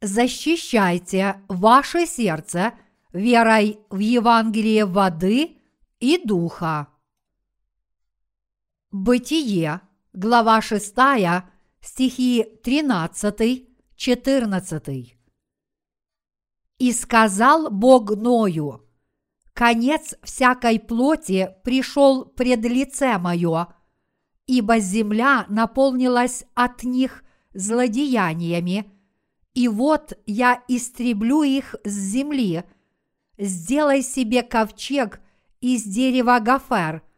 защищайте 0.00 1.42
ваше 1.48 2.06
сердце 2.06 2.72
верой 3.12 3.78
в 3.90 3.98
Евангелие 3.98 4.84
воды 4.86 5.58
и 5.98 6.20
духа. 6.24 6.88
Бытие, 8.90 9.80
глава 10.12 10.60
6, 10.62 10.94
стихи 11.80 12.46
13, 12.64 13.68
14. 13.96 15.16
«И 16.78 16.92
сказал 16.92 17.70
Бог 17.70 18.16
Ною, 18.16 18.88
конец 19.52 20.14
всякой 20.22 20.80
плоти 20.80 21.54
пришел 21.62 22.24
пред 22.24 22.64
лице 22.64 23.18
мое, 23.18 23.68
ибо 24.46 24.78
земля 24.78 25.44
наполнилась 25.48 26.44
от 26.54 26.82
них 26.84 27.22
злодеяниями, 27.52 28.90
и 29.54 29.68
вот 29.68 30.18
я 30.26 30.62
истреблю 30.68 31.42
их 31.42 31.74
с 31.84 31.90
земли. 31.90 32.64
Сделай 33.38 34.02
себе 34.02 34.42
ковчег 34.42 35.20
из 35.60 35.84
дерева 35.84 36.38
гофер– 36.40 37.02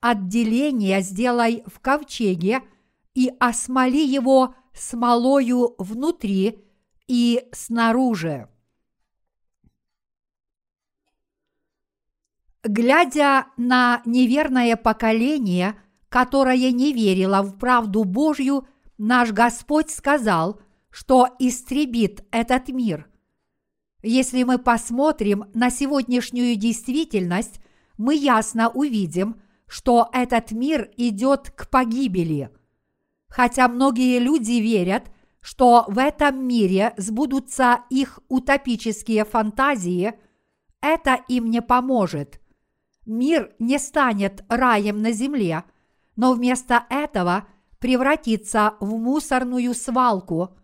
отделение 0.00 1.02
сделай 1.02 1.62
в 1.66 1.78
ковчеге 1.80 2.62
и 3.14 3.32
осмоли 3.38 4.04
его 4.04 4.54
смолою 4.72 5.74
внутри 5.78 6.64
и 7.06 7.48
снаружи. 7.52 8.48
Глядя 12.62 13.46
на 13.56 14.02
неверное 14.04 14.76
поколение, 14.76 15.80
которое 16.08 16.70
не 16.70 16.92
верило 16.92 17.42
в 17.42 17.58
правду 17.58 18.04
Божью, 18.04 18.66
наш 18.98 19.32
Господь 19.32 19.90
сказал, 19.90 20.60
что 20.90 21.28
истребит 21.38 22.24
этот 22.30 22.68
мир. 22.68 23.08
Если 24.02 24.42
мы 24.44 24.58
посмотрим 24.58 25.44
на 25.54 25.70
сегодняшнюю 25.70 26.56
действительность, 26.56 27.60
мы 27.96 28.14
ясно 28.14 28.70
увидим– 28.70 29.40
что 29.70 30.10
этот 30.12 30.50
мир 30.50 30.90
идет 30.96 31.52
к 31.52 31.70
погибели. 31.70 32.50
Хотя 33.28 33.68
многие 33.68 34.18
люди 34.18 34.60
верят, 34.60 35.12
что 35.40 35.84
в 35.86 35.96
этом 35.96 36.44
мире 36.44 36.92
сбудутся 36.96 37.84
их 37.88 38.18
утопические 38.28 39.24
фантазии, 39.24 40.14
это 40.80 41.20
им 41.28 41.50
не 41.50 41.62
поможет. 41.62 42.40
Мир 43.06 43.54
не 43.60 43.78
станет 43.78 44.44
раем 44.48 45.02
на 45.02 45.12
земле, 45.12 45.62
но 46.16 46.32
вместо 46.32 46.84
этого 46.90 47.46
превратится 47.78 48.74
в 48.80 48.98
мусорную 48.98 49.72
свалку, 49.74 50.56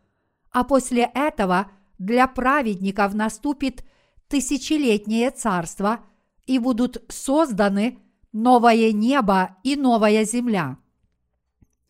а 0.57 0.65
после 0.65 1.11
этого 1.15 1.71
для 1.99 2.27
праведников 2.27 3.13
наступит 3.13 3.85
тысячелетнее 4.29 5.31
царство 5.31 6.01
и 6.47 6.59
будут 6.59 7.05
созданы– 7.11 7.99
новое 8.33 8.91
небо 8.93 9.59
и 9.65 9.77
новая 9.77 10.25
земля. 10.25 10.79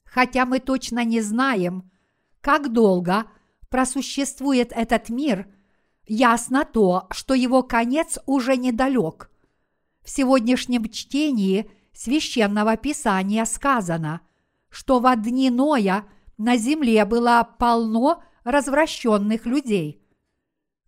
Хотя 0.04 0.46
мы 0.46 0.58
точно 0.58 1.04
не 1.04 1.20
знаем, 1.20 1.92
как 2.40 2.72
долго 2.72 3.26
просуществует 3.68 4.72
этот 4.72 5.10
мир, 5.10 5.46
ясно 6.04 6.64
то, 6.64 7.06
что 7.12 7.34
его 7.34 7.62
конец 7.62 8.18
уже 8.26 8.56
недалек. 8.56 9.30
В 10.02 10.10
сегодняшнем 10.10 10.88
чтении 10.88 11.70
священного 11.92 12.76
писания 12.76 13.44
сказано, 13.44 14.22
что 14.70 14.98
в 14.98 15.16
дни 15.22 15.50
Ноя 15.50 16.04
на 16.36 16.56
земле 16.56 17.04
было 17.04 17.48
полно 17.60 18.24
развращенных 18.46 19.44
людей. 19.44 20.00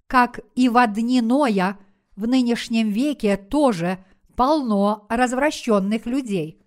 Как 0.06 0.41
и 0.54 0.69
в 0.69 0.86
дни 0.86 1.20
Ноя 1.20 1.76
в 2.14 2.26
нынешнем 2.28 2.88
веке 2.91 3.36
тоже 3.36 3.98
полно 4.36 5.06
развращенных 5.10 6.06
людей. 6.06 6.64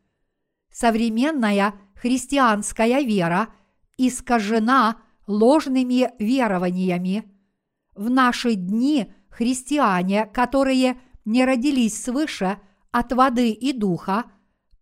Современная 0.69 1.75
христианская 1.96 3.03
вера 3.03 3.47
искажена 3.97 4.97
ложными 5.28 6.12
верованиями. 6.19 7.23
В 7.96 8.09
наши 8.09 8.56
дни 8.56 9.13
христиане, 9.29 10.25
которые 10.25 11.00
не 11.23 11.46
родились 11.46 12.03
свыше 12.03 12.58
от 12.91 13.13
воды 13.13 13.52
и 13.52 13.72
духа, 13.72 14.25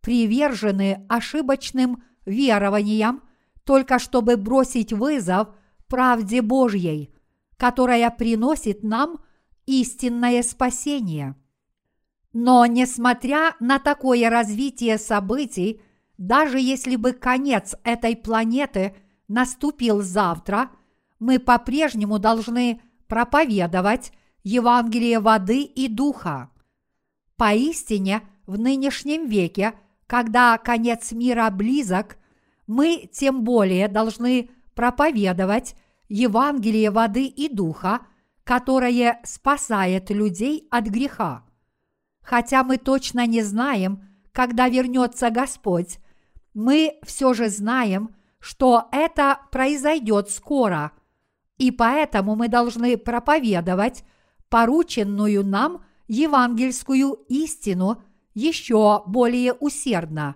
привержены 0.02 1.06
ошибочным 1.08 2.04
верованиям, 2.26 3.22
только 3.64 4.00
чтобы 4.00 4.38
бросить 4.38 4.92
вызов 4.92 5.50
правде 5.90 6.42
Божьей, 6.42 7.14
которая 7.58 8.10
приносит 8.10 8.84
нам 8.84 9.20
истинное 9.66 10.42
спасение. 10.44 11.36
Но 12.32 12.66
несмотря 12.66 13.56
на 13.60 13.80
такое 13.80 14.30
развитие 14.30 14.98
событий, 14.98 15.82
даже 16.18 16.60
если 16.60 16.96
бы 16.96 17.14
конец 17.14 17.76
этой 17.84 18.16
планеты 18.16 18.96
наступил 19.28 20.02
завтра, 20.02 20.70
мы 21.18 21.40
по-прежнему 21.40 22.20
должны 22.20 22.82
проповедовать 23.08 24.14
Евангелие 24.44 25.20
воды 25.20 25.64
и 25.64 25.88
духа. 25.88 26.50
Поистине, 27.36 28.22
в 28.46 28.58
нынешнем 28.58 29.28
веке, 29.28 29.74
когда 30.08 30.58
конец 30.58 31.12
мира 31.12 31.50
близок, 31.52 32.18
мы 32.68 33.10
тем 33.12 33.44
более 33.44 33.88
должны 33.88 34.50
проповедовать 34.76 35.76
Евангелие 36.08 36.92
воды 36.92 37.26
и 37.26 37.54
духа, 37.54 38.02
которое 38.44 39.20
спасает 39.24 40.10
людей 40.10 40.68
от 40.72 40.86
греха. 40.86 41.44
Хотя 42.22 42.64
мы 42.64 42.78
точно 42.78 43.28
не 43.28 43.44
знаем, 43.44 44.04
когда 44.32 44.70
вернется 44.70 45.30
Господь, 45.30 46.00
мы 46.54 47.00
все 47.04 47.34
же 47.34 47.50
знаем, 47.50 48.16
что 48.40 48.88
это 48.92 49.40
произойдет 49.52 50.30
скоро, 50.30 50.92
и 51.58 51.72
поэтому 51.72 52.36
мы 52.36 52.48
должны 52.48 52.98
проповедовать 52.98 54.04
порученную 54.50 55.46
нам 55.46 55.84
евангельскую 56.08 57.14
истину 57.28 58.02
еще 58.34 59.04
более 59.06 59.54
усердно. 59.54 60.36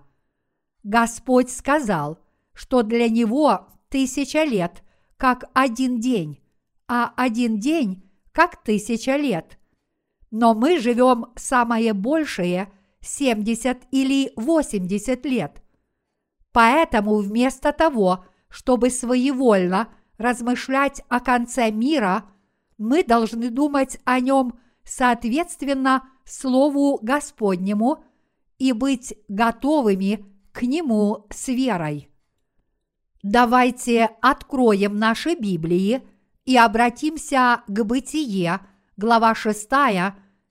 Господь 0.84 1.50
сказал, 1.50 2.20
что 2.54 2.84
для 2.84 3.08
Него 3.08 3.68
тысяча 3.94 4.44
лет, 4.44 4.84
как 5.18 5.46
один 5.54 6.00
день, 6.00 6.42
а 6.88 7.14
один 7.16 7.59
день, 7.59 8.04
как 8.34 8.62
тысяча 8.64 9.16
лет– 9.16 9.58
но 10.34 10.56
мы 10.56 10.80
живем 10.80 11.28
самое 11.36 11.94
большее 11.94 12.74
70 13.02 13.84
или 13.92 14.34
80 14.36 15.26
лет. 15.28 15.62
Поэтому 16.52 17.18
вместо 17.18 17.72
того, 17.72 18.26
чтобы 18.50 18.90
своевольно 18.90 19.90
размышлять 20.18 21.03
о 21.08 21.20
конце 21.20 21.70
мира, 21.70 22.32
мы 22.80 23.03
должны 23.03 23.52
думать 23.52 24.00
о 24.06 24.20
нем 24.20 24.58
соответственно 24.84 26.09
Слову 26.26 26.98
Господнему 27.03 28.03
и 28.58 28.74
быть 28.74 29.14
готовыми 29.28 30.26
к 30.52 30.64
нему 30.64 31.28
с 31.30 31.48
верой. 31.50 32.09
Давайте 33.23 34.09
откроем 34.22 35.00
наши 35.00 35.35
Библии 35.35 36.02
и 36.43 36.58
обратимся 36.58 37.64
к 37.67 37.84
Бытие, 37.85 38.59
глава 38.97 39.34
6, 39.34 39.70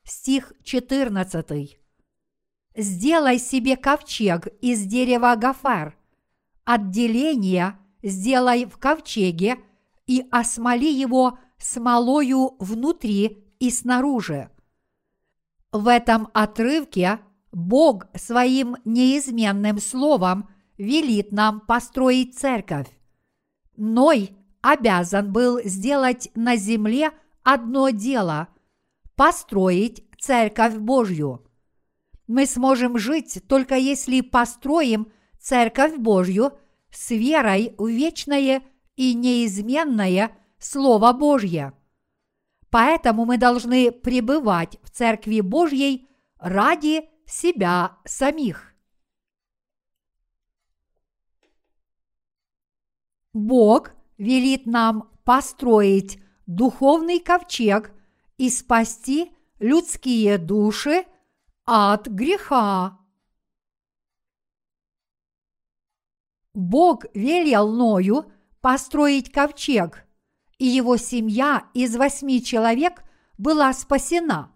стих 0.04 0.54
14. 0.64 1.78
«Сделай 2.74 3.38
себе 3.38 3.76
ковчег 3.76 4.46
из 4.62 4.86
дерева 4.86 5.36
гафар, 5.36 5.98
отделение 6.64 7.78
сделай 8.02 8.64
в 8.64 8.78
ковчеге 8.78 9.58
и 10.06 10.24
осмоли 10.30 10.90
его 10.90 11.38
смолою 11.58 12.56
внутри 12.58 13.44
и 13.58 13.70
снаружи». 13.70 14.48
В 15.72 15.88
этом 15.88 16.28
отрывке 16.32 17.18
Бог 17.52 18.06
своим 18.16 18.78
неизменным 18.86 19.78
словом 19.78 20.48
велит 20.82 21.30
нам 21.30 21.60
построить 21.60 22.36
церковь. 22.36 22.88
Ной 23.76 24.36
обязан 24.60 25.32
был 25.32 25.60
сделать 25.64 26.28
на 26.34 26.56
земле 26.56 27.12
одно 27.44 27.90
дело– 27.90 28.48
построить 29.16 30.04
Церковь 30.18 30.74
Божью. 30.76 31.46
Мы 32.26 32.46
сможем 32.46 32.98
жить 32.98 33.42
только 33.48 33.76
если 33.76 34.20
построим 34.22 35.12
Церковь 35.40 35.96
Божью 35.96 36.52
с 36.90 37.10
верой 37.10 37.74
в 37.78 37.86
вечное 37.88 38.62
и 38.96 39.14
неизменное 39.14 40.36
Слово 40.58 41.12
Божье. 41.12 41.72
Поэтому 42.70 43.24
мы 43.24 43.36
должны 43.36 43.92
пребывать 43.92 44.78
в 44.82 44.90
Церкви 44.90 45.40
Божьей 45.40 46.08
ради 46.38 47.08
себя 47.26 47.98
самих. 48.04 48.71
Бог 53.32 53.92
велит 54.18 54.66
нам 54.66 55.10
построить 55.24 56.20
духовный 56.46 57.18
ковчег 57.18 57.92
и 58.36 58.50
спасти 58.50 59.32
людские 59.58 60.38
души 60.38 61.04
от 61.64 62.08
греха. 62.08 62.98
Бог 66.54 67.06
велел 67.14 67.72
Ною 67.72 68.30
построить 68.60 69.32
ковчег, 69.32 70.06
и 70.58 70.66
его 70.66 70.96
семья 70.98 71.68
из 71.72 71.96
восьми 71.96 72.44
человек 72.44 73.02
была 73.38 73.72
спасена, 73.72 74.52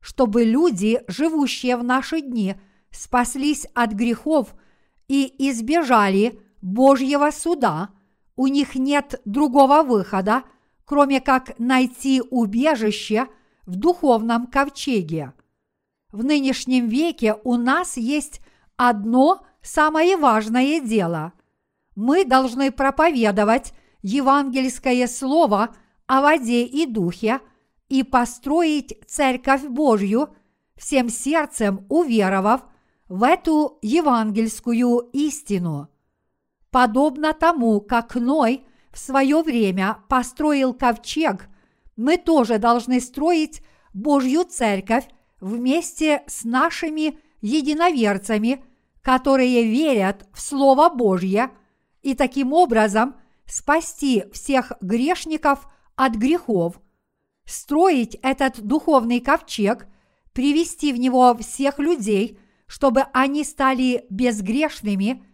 чтобы 0.00 0.44
люди, 0.44 1.02
живущие 1.08 1.76
в 1.76 1.84
наши 1.84 2.22
дни, 2.22 2.54
спаслись 2.90 3.66
от 3.74 3.92
грехов 3.92 4.54
и 5.08 5.34
избежали 5.50 6.40
Божьего 6.62 7.30
суда, 7.30 7.90
у 8.36 8.46
них 8.46 8.74
нет 8.74 9.20
другого 9.24 9.82
выхода, 9.82 10.44
кроме 10.84 11.20
как 11.20 11.58
найти 11.58 12.22
убежище 12.30 13.28
в 13.64 13.76
духовном 13.76 14.46
ковчеге. 14.46 15.32
В 16.12 16.24
нынешнем 16.24 16.88
веке 16.88 17.36
у 17.44 17.56
нас 17.56 17.96
есть 17.96 18.40
одно 18.76 19.44
самое 19.62 20.16
важное 20.16 20.80
дело. 20.80 21.32
Мы 21.96 22.24
должны 22.24 22.70
проповедовать 22.70 23.72
евангельское 24.02 25.06
слово 25.08 25.74
о 26.06 26.20
воде 26.20 26.64
и 26.64 26.86
духе 26.86 27.40
и 27.88 28.02
построить 28.02 28.94
Церковь 29.06 29.64
Божью 29.64 30.28
всем 30.76 31.08
сердцем 31.08 31.86
уверовав 31.88 32.62
в 33.08 33.24
эту 33.24 33.78
евангельскую 33.82 35.10
истину. 35.12 35.88
Подобно 36.76 37.32
тому, 37.32 37.80
как 37.80 38.16
Ной 38.16 38.66
в 38.92 38.98
свое 38.98 39.40
время 39.40 39.96
построил 40.10 40.74
ковчег, 40.74 41.48
мы 41.96 42.18
тоже 42.18 42.58
должны 42.58 43.00
строить 43.00 43.62
Божью 43.94 44.44
Церковь 44.44 45.08
вместе 45.40 46.22
с 46.26 46.44
нашими 46.44 47.18
единоверцами, 47.40 48.62
которые 49.00 49.64
верят 49.64 50.28
в 50.34 50.40
Слово 50.42 50.90
Божье, 50.90 51.48
и 52.02 52.14
таким 52.14 52.52
образом 52.52 53.16
спасти 53.46 54.24
всех 54.34 54.72
грешников 54.82 55.66
от 55.94 56.12
грехов, 56.12 56.78
строить 57.46 58.18
этот 58.20 58.60
духовный 58.60 59.20
ковчег, 59.20 59.86
привести 60.34 60.92
в 60.92 60.98
него 60.98 61.34
всех 61.38 61.78
людей, 61.78 62.38
чтобы 62.66 63.04
они 63.14 63.44
стали 63.44 64.04
безгрешными 64.10 65.24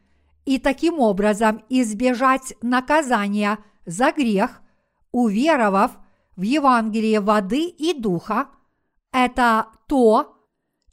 и 0.45 0.59
таким 0.59 0.99
образом 1.01 1.63
избежать 1.69 2.55
наказания 2.63 3.59
за 3.87 4.13
грех, 4.13 4.63
уверовав 5.13 5.93
в 6.37 6.43
Евангелие 6.43 7.21
воды 7.21 7.67
и 7.67 7.93
духа, 7.93 8.49
это 9.13 9.67
то, 9.87 10.37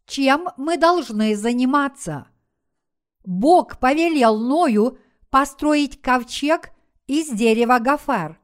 чем 0.05 0.49
мы 0.57 0.77
должны 0.77 1.35
заниматься. 1.35 2.27
Бог 3.23 3.79
повелел 3.79 4.37
Ною 4.37 4.97
построить 5.29 6.01
ковчег 6.01 6.71
из 7.07 7.29
дерева 7.29 7.79
гофер. 7.79 8.39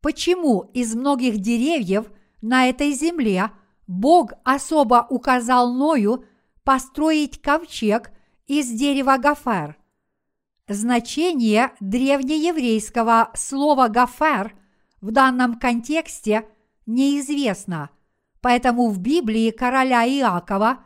Почему 0.00 0.70
из 0.74 0.94
многих 0.94 1.38
деревьев 1.38 2.10
на 2.40 2.68
этой 2.68 2.92
земле 2.92 3.50
Бог 3.86 4.32
особо 4.44 5.06
указал 5.08 5.72
Ною 5.72 6.24
построить 6.64 7.40
ковчег 7.42 8.12
из 8.46 8.68
дерева 8.68 9.16
гофер? 9.18 9.76
Значение 10.68 11.70
древнееврейского 11.78 13.30
слова 13.34 13.86
гофер 13.86 14.56
в 15.00 15.12
данном 15.12 15.60
контексте 15.60 16.48
неизвестно, 16.86 17.90
поэтому 18.40 18.88
в 18.88 18.98
Библии 18.98 19.52
короля 19.52 20.04
Иакова 20.04 20.80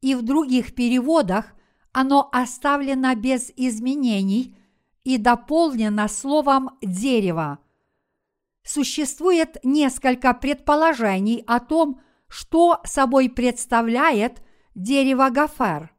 и 0.00 0.14
в 0.14 0.22
других 0.22 0.74
переводах 0.74 1.52
оно 1.92 2.30
оставлено 2.32 3.14
без 3.14 3.52
изменений 3.56 4.56
и 5.04 5.18
дополнено 5.18 6.08
словом 6.08 6.70
«дерево». 6.80 7.58
Существует 8.62 9.58
несколько 9.62 10.32
предположений 10.32 11.44
о 11.46 11.60
том, 11.60 12.00
что 12.26 12.80
собой 12.84 13.28
представляет 13.28 14.42
дерево 14.74 15.28
гофер. 15.28 15.94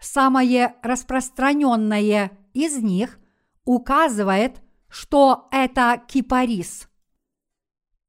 Самое 0.00 0.76
распространенное 0.82 2.37
из 2.66 2.78
них 2.78 3.18
указывает– 3.64 4.62
что 4.88 5.48
это 5.50 6.02
кипарис. 6.06 6.88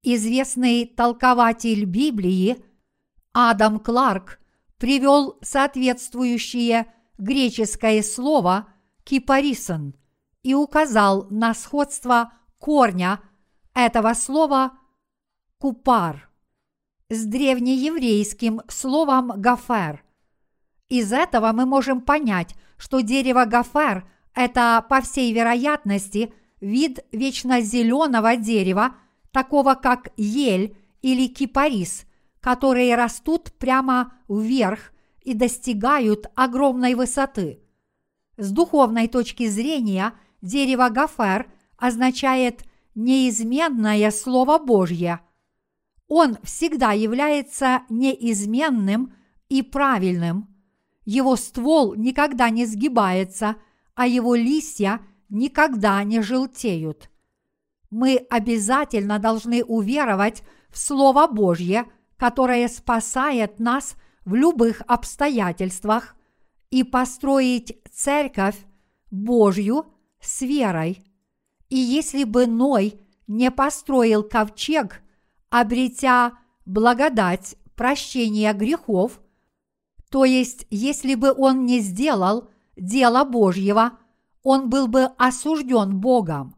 Известный 0.02 0.86
толкователь 0.86 1.86
Библии 1.86 2.64
Адам 3.34 3.80
Кларк 3.80 4.40
привел 4.78 5.38
соответствующее 5.42 6.92
греческое 7.18 8.02
слово 8.02 8.70
кипарисон 9.04 9.96
и 10.42 10.54
указал 10.54 11.28
на 11.30 11.54
сходство 11.54 12.32
корня 12.60 13.20
этого 13.74 14.14
слова 14.14 14.78
купар 15.58 16.30
с 17.10 17.26
древнееврейским 17.26 18.62
словом 18.70 19.34
гафер. 19.36 20.04
Из 20.88 21.12
этого 21.12 21.52
мы 21.52 21.66
можем 21.66 22.02
понять, 22.02 22.56
что 22.78 23.02
дерево 23.02 23.44
гафер– 23.44 24.10
это, 24.40 24.86
по 24.88 25.02
всей 25.02 25.34
вероятности, 25.34 26.34
вид 26.62 27.06
вечно 27.12 27.60
зеленого 27.60 28.38
дерева, 28.38 28.96
такого 29.32 29.74
как 29.74 30.14
ель 30.16 30.78
или 31.02 31.28
кипарис, 31.28 32.06
которые 32.40 32.96
растут 32.96 33.52
прямо 33.60 34.14
вверх 34.30 34.94
и 35.24 35.34
достигают 35.34 36.28
огромной 36.36 36.96
высоты. 36.96 37.60
С 38.38 38.52
духовной 38.52 39.10
точки 39.10 39.48
зрения 39.50 40.14
дерево 40.42 40.88
Гафер 40.88 41.52
означает 41.78 42.64
неизменное 42.96 44.10
Слово 44.10 44.58
Божье. 44.58 45.20
Он 46.08 46.38
всегда 46.44 46.94
является 46.94 47.82
неизменным 47.90 49.14
и 49.50 49.64
правильным. 49.64 50.48
Его 51.04 51.36
ствол 51.36 51.94
никогда 51.96 52.50
не 52.50 52.66
сгибается, 52.66 53.58
а 54.00 54.08
его 54.08 54.34
листья 54.34 55.02
никогда 55.28 56.02
не 56.06 56.22
желтеют. 56.22 57.10
Мы 57.90 58.16
обязательно 58.30 59.20
должны 59.20 59.62
уверовать 59.62 60.42
в 60.70 60.80
Слово 60.80 61.28
Божье, 61.28 61.84
которое 62.16 62.70
спасает 62.70 63.60
нас 63.60 63.96
в 64.24 64.36
любых 64.36 64.84
обстоятельствах, 64.88 66.16
и 66.70 66.84
построить 66.84 67.78
церковь 67.92 68.56
Божью 69.12 69.88
с 70.22 70.44
верой. 70.44 71.04
И 71.68 71.76
если 71.76 72.24
бы 72.24 72.48
Ной 72.48 73.02
не 73.28 73.52
построил 73.52 74.24
ковчег, 74.24 75.02
обретя 75.50 76.38
благодать 76.66 77.58
прощения 77.76 78.54
грехов, 78.54 79.20
то 80.10 80.24
есть 80.24 80.68
если 80.70 81.16
бы 81.16 81.34
он 81.34 81.66
не 81.66 81.82
сделал 81.82 82.50
дело 82.80 83.24
Божьего– 83.24 83.98
он 84.44 84.70
был 84.70 84.88
бы 84.88 85.06
осужден 85.18 86.00
Богом. 86.00 86.56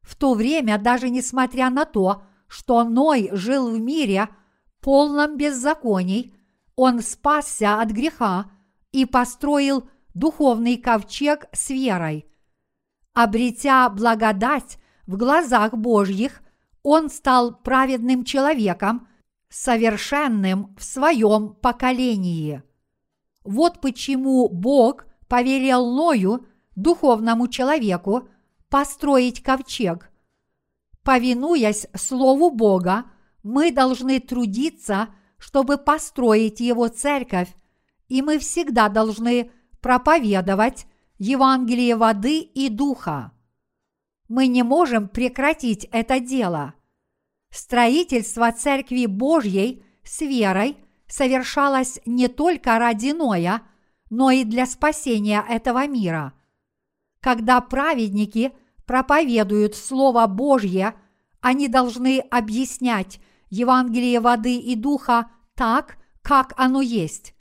В 0.00 0.16
то 0.16 0.34
время, 0.34 0.78
даже 0.78 1.10
несмотря 1.10 1.70
на 1.70 1.84
то, 1.84 2.22
что 2.46 2.84
Ной 2.84 3.28
жил 3.32 3.70
в 3.70 3.78
мире, 3.78 4.28
полном 4.80 5.36
беззаконий, 5.36 6.34
он 6.76 7.02
спасся 7.02 7.80
от 7.80 7.90
греха 7.90 8.50
и 8.92 9.04
построил 9.04 9.88
духовный 10.14 10.76
ковчег 10.76 11.46
с 11.52 11.70
верой. 11.70 12.26
Обретя 13.12 13.88
благодать 13.90 14.78
в 15.06 15.16
глазах 15.16 15.74
Божьих, 15.74 16.40
он 16.82 17.10
стал 17.10 17.54
праведным 17.54 18.24
человеком, 18.24 19.08
совершенным 19.50 20.74
в 20.78 20.84
своем 20.84 21.54
поколении. 21.54 22.62
Вот 23.44 23.80
почему 23.80 24.48
Бог 24.48 25.07
повелел 25.28 25.94
Ною– 25.94 26.46
духовному 26.78 27.48
человеку 27.48 28.28
построить 28.68 29.42
ковчег. 29.42 30.10
Повинуясь 31.02 31.88
Слову 31.94 32.50
Бога, 32.50 33.04
мы 33.42 33.72
должны 33.72 34.20
трудиться, 34.20 35.08
чтобы 35.38 35.76
построить 35.76 36.60
Его 36.60 36.88
церковь, 36.88 37.48
и 38.08 38.22
мы 38.22 38.38
всегда 38.38 38.88
должны 38.88 39.50
проповедовать 39.80 40.86
Евангелие 41.18 41.96
воды 41.96 42.40
и 42.40 42.68
духа. 42.68 43.32
Мы 44.28 44.46
не 44.46 44.62
можем 44.62 45.08
прекратить 45.08 45.88
это 45.90 46.20
дело. 46.20 46.74
Строительство 47.50 48.52
Церкви 48.52 49.06
Божьей 49.06 49.82
с 50.04 50.20
верой 50.20 50.76
совершалось 51.08 52.00
не 52.04 52.28
только 52.28 52.78
ради 52.78 53.10
Ноя, 53.12 53.62
но 54.10 54.30
и 54.30 54.44
для 54.44 54.66
спасения 54.66 55.44
этого 55.48 55.86
мира– 55.86 56.32
когда 57.20 57.60
праведники 57.60 58.52
проповедуют 58.86 59.74
Слово 59.74 60.26
Божье, 60.26 60.94
они 61.40 61.68
должны 61.68 62.20
объяснять 62.20 63.20
Евангелие 63.50 64.20
воды 64.20 64.56
и 64.56 64.74
духа 64.74 65.30
так, 65.54 65.98
как 66.22 66.54
оно 66.56 66.80
есть. 66.80 67.34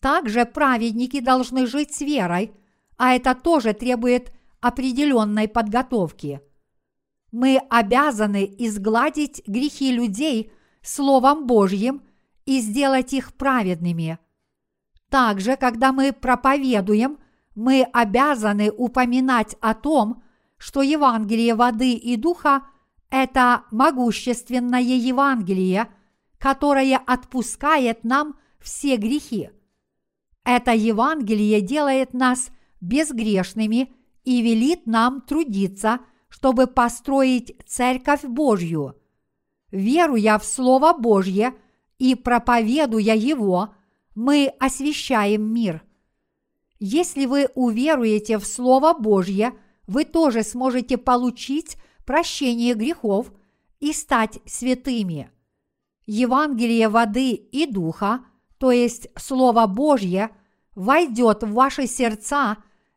Также 0.00 0.44
праведники 0.44 1.20
должны 1.20 1.66
жить 1.66 1.94
с 1.94 2.00
верой, 2.00 2.52
а 2.96 3.14
это 3.14 3.34
тоже 3.34 3.72
требует 3.72 4.32
определенной 4.60 5.48
подготовки. 5.48 6.40
Мы 7.32 7.60
обязаны 7.70 8.44
изгладить 8.58 9.42
грехи 9.46 9.92
людей 9.92 10.52
Словом 10.82 11.46
Божьим 11.46 12.02
и 12.46 12.60
сделать 12.60 13.12
их 13.12 13.34
праведными. 13.34 14.18
Также, 15.10 15.56
когда 15.56 15.92
мы 15.92 16.12
проповедуем, 16.12 17.18
мы 17.54 17.86
обязаны 17.92 18.70
упоминать 18.70 19.56
о 19.60 19.74
том, 19.74 20.22
что 20.58 20.82
Евангелие 20.82 21.54
воды 21.54 21.92
и 21.92 22.16
духа– 22.16 22.62
это 23.10 23.64
могущественное 23.70 24.80
Евангелие, 24.80 25.88
которое 26.38 26.98
отпускает 26.98 28.04
нам 28.04 28.38
все 28.60 28.96
грехи. 28.96 29.50
Это 30.44 30.72
Евангелие 30.72 31.60
делает 31.60 32.12
нас 32.12 32.50
безгрешными 32.80 33.92
и 34.24 34.42
велит 34.42 34.86
нам 34.86 35.20
трудиться, 35.22 36.00
чтобы 36.28 36.66
построить 36.66 37.56
Церковь 37.66 38.24
Божью. 38.24 38.94
Веруя 39.70 40.38
в 40.38 40.44
Слово 40.44 40.92
Божье 40.92 41.54
и 41.98 42.14
проповедуя 42.14 43.14
его, 43.14 43.74
мы 44.18 44.52
освящаем 44.58 45.44
мир. 45.54 45.84
Если 46.80 47.26
вы 47.26 47.50
уверуете 47.54 48.38
в 48.38 48.46
Слово 48.46 48.92
Божье, 48.92 49.56
вы 49.86 50.04
тоже 50.04 50.42
сможете 50.42 50.98
получить 50.98 51.76
прощение 52.04 52.74
грехов 52.74 53.32
и 53.78 53.92
стать 53.92 54.40
святыми. 54.44 55.30
Евангелие 56.04 56.88
воды 56.88 57.30
и 57.30 57.64
духа, 57.66 58.24
то 58.58 58.72
есть 58.72 59.06
Слово 59.14 59.68
Божье, 59.68 60.30
войдет 60.74 61.44
в 61.44 61.52
ваши 61.52 61.86
сердца 61.86 62.56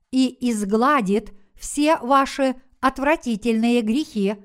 и 0.09 0.49
изгладит 0.49 1.33
все 1.53 1.97
ваши 1.97 2.55
отвратительные 2.79 3.83
грехи, 3.83 4.37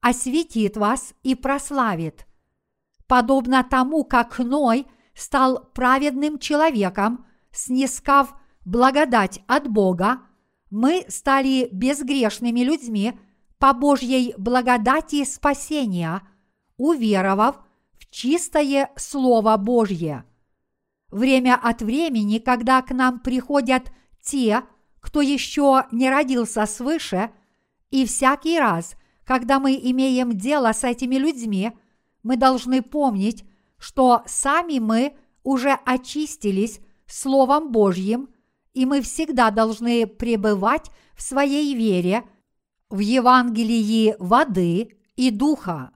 осветит 0.00 0.76
вас 0.76 1.14
и 1.24 1.34
прославит. 1.34 2.28
Подобно 3.08 3.66
тому, 3.68 4.04
как 4.04 4.38
Ной 4.38 4.86
стал 5.14 5.70
праведным 5.74 6.38
человеком, 6.38 7.26
снискав 7.50 8.34
благодать 8.64 9.40
от 9.46 9.68
Бога, 9.68 10.22
мы 10.70 11.04
стали 11.08 11.68
безгрешными 11.70 12.60
людьми 12.60 13.18
по 13.58 13.72
Божьей 13.74 14.34
благодати 14.38 15.24
спасения, 15.24 16.22
уверовав 16.76 17.60
в 17.98 18.10
чистое 18.10 18.90
Слово 18.96 19.56
Божье. 19.56 20.24
Время 21.10 21.58
от 21.62 21.82
времени, 21.82 22.38
когда 22.38 22.80
к 22.80 22.90
нам 22.90 23.20
приходят 23.20 23.92
те, 24.22 24.62
кто 25.00 25.20
еще 25.20 25.84
не 25.92 26.08
родился 26.08 26.64
свыше, 26.64 27.30
и 27.90 28.06
всякий 28.06 28.58
раз, 28.58 28.96
когда 29.24 29.60
мы 29.60 29.74
имеем 29.74 30.32
дело 30.32 30.72
с 30.72 30.84
этими 30.84 31.16
людьми, 31.16 31.72
мы 32.22 32.36
должны 32.36 32.80
помнить, 32.80 33.44
что 33.82 34.22
сами 34.26 34.78
мы 34.78 35.16
уже 35.42 35.76
очистились 35.84 36.78
Словом 37.04 37.72
Божьим, 37.72 38.28
и 38.74 38.86
мы 38.86 39.02
всегда 39.02 39.50
должны 39.50 40.06
пребывать 40.06 40.88
в 41.16 41.22
своей 41.22 41.74
вере 41.74 42.22
в 42.90 43.00
Евангелии 43.00 44.14
воды 44.20 44.96
и 45.16 45.32
духа. 45.32 45.90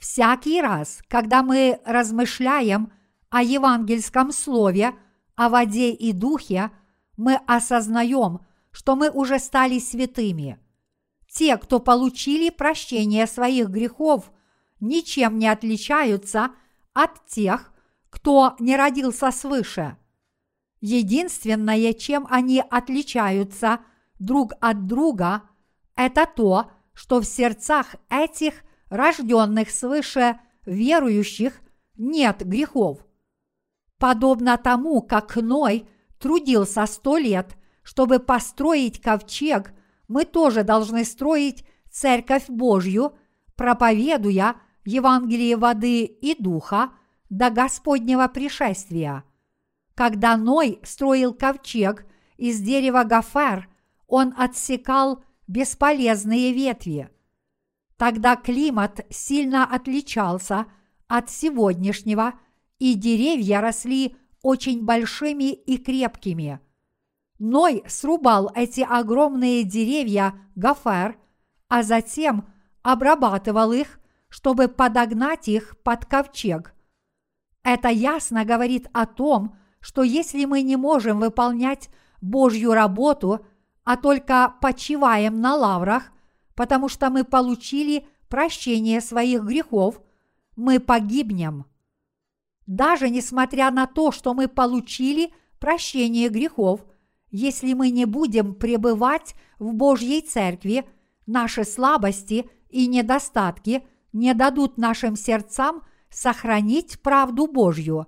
Всякий 0.00 0.60
раз, 0.60 1.00
когда 1.06 1.44
мы 1.44 1.80
размышляем 1.84 2.92
о 3.28 3.44
евангельском 3.44 4.32
слове, 4.32 4.92
о 5.36 5.48
воде 5.48 5.92
и 5.92 6.10
духе, 6.12 6.72
мы 7.16 7.36
осознаем, 7.46 8.40
что 8.72 8.96
мы 8.96 9.10
уже 9.10 9.38
стали 9.38 9.78
святыми. 9.78 10.58
Те, 11.28 11.56
кто 11.56 11.78
получили 11.78 12.50
прощение 12.50 13.28
своих 13.28 13.68
грехов, 13.68 14.32
ничем 14.80 15.38
не 15.38 15.46
отличаются 15.46 16.50
от 16.94 17.26
тех, 17.26 17.72
кто 18.10 18.56
не 18.58 18.76
родился 18.76 19.30
свыше. 19.30 19.96
Единственное, 20.80 21.92
чем 21.92 22.26
они 22.30 22.62
отличаются 22.70 23.80
друг 24.18 24.52
от 24.60 24.86
друга, 24.86 25.42
это 25.94 26.26
то, 26.26 26.70
что 26.92 27.20
в 27.20 27.24
сердцах 27.24 27.96
этих 28.08 28.62
рожденных 28.88 29.70
свыше 29.70 30.40
верующих 30.66 31.60
нет 31.96 32.46
грехов. 32.46 33.04
Подобно 33.98 34.56
тому, 34.56 35.02
как 35.02 35.36
Ной 35.36 35.86
трудился 36.18 36.86
сто 36.86 37.18
лет, 37.18 37.56
чтобы 37.82 38.18
построить 38.18 39.00
ковчег, 39.00 39.72
мы 40.08 40.24
тоже 40.24 40.64
должны 40.64 41.04
строить 41.04 41.64
Церковь 41.90 42.48
Божью, 42.48 43.14
проповедуя 43.56 44.56
Евангелие 44.84 45.56
воды 45.56 46.04
и 46.04 46.40
духа 46.40 46.92
до 47.28 47.50
Господнего 47.50 48.28
пришествия. 48.28 49.24
Когда 49.94 50.36
Ной 50.36 50.80
строил 50.82 51.34
ковчег 51.34 52.06
из 52.36 52.60
дерева 52.60 53.04
Гафер, 53.04 53.68
он 54.06 54.34
отсекал 54.36 55.22
бесполезные 55.46 56.52
ветви. 56.52 57.10
Тогда 57.96 58.36
климат 58.36 59.06
сильно 59.10 59.64
отличался 59.64 60.66
от 61.06 61.30
сегодняшнего– 61.30 62.34
и 62.80 62.94
деревья 62.94 63.60
росли 63.60 64.16
очень 64.42 64.84
большими 64.84 65.52
и 65.52 65.76
крепкими. 65.78 66.58
Ной 67.38 67.84
срубал 67.86 68.50
эти 68.54 68.80
огромные 68.80 69.62
деревья 69.64 70.34
Гафер, 70.56 71.16
а 71.68 71.82
затем 71.82 72.48
обрабатывал 72.82 73.72
их, 73.72 73.99
чтобы 74.30 74.68
подогнать 74.68 75.48
их 75.48 75.76
под 75.82 76.06
ковчег. 76.06 76.74
Это 77.62 77.88
ясно 77.88 78.44
говорит 78.46 78.88
о 78.94 79.04
том, 79.04 79.56
что 79.80 80.02
если 80.02 80.44
мы 80.46 80.62
не 80.62 80.76
можем 80.76 81.20
выполнять 81.20 81.90
Божью 82.22 82.72
работу, 82.72 83.44
а 83.84 83.96
только 83.96 84.54
почиваем 84.60 85.40
на 85.40 85.56
лаврах, 85.56 86.10
потому 86.54 86.88
что 86.88 87.10
мы 87.10 87.24
получили 87.24 88.06
прощение 88.28 89.00
своих 89.00 89.42
грехов, 89.42 90.00
мы 90.56 90.78
погибнем. 90.80 91.66
Даже 92.66 93.10
несмотря 93.10 93.70
на 93.70 93.86
то, 93.86 94.12
что 94.12 94.32
мы 94.32 94.46
получили 94.46 95.32
прощение 95.58 96.28
грехов, 96.28 96.84
если 97.30 97.72
мы 97.72 97.90
не 97.90 98.04
будем 98.04 98.54
пребывать 98.54 99.34
в 99.58 99.72
Божьей 99.72 100.20
Церкви, 100.20 100.84
наши 101.26 101.64
слабости 101.64 102.48
и 102.68 102.86
недостатки 102.86 103.82
не 104.12 104.34
дадут 104.34 104.78
нашим 104.78 105.16
сердцам 105.16 105.82
сохранить 106.10 107.00
правду 107.02 107.46
Божью. 107.46 108.06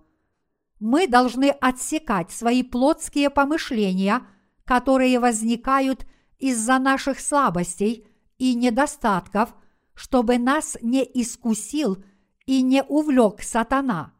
Мы 0.81 1.07
должны 1.07 1.51
отсекать 1.51 2.31
свои 2.31 2.63
плотские 2.63 3.31
помышления, 3.31 4.23
которые 4.65 5.21
возникают 5.21 6.07
из-за 6.39 6.79
наших 6.79 7.21
слабостей 7.21 8.07
и 8.39 8.55
недостатков, 8.55 9.55
чтобы 9.95 10.39
нас 10.39 10.77
не 10.83 11.05
искусил 11.05 12.03
и 12.47 12.63
не 12.63 12.83
увлек 12.83 13.43
сатана. 13.43 14.13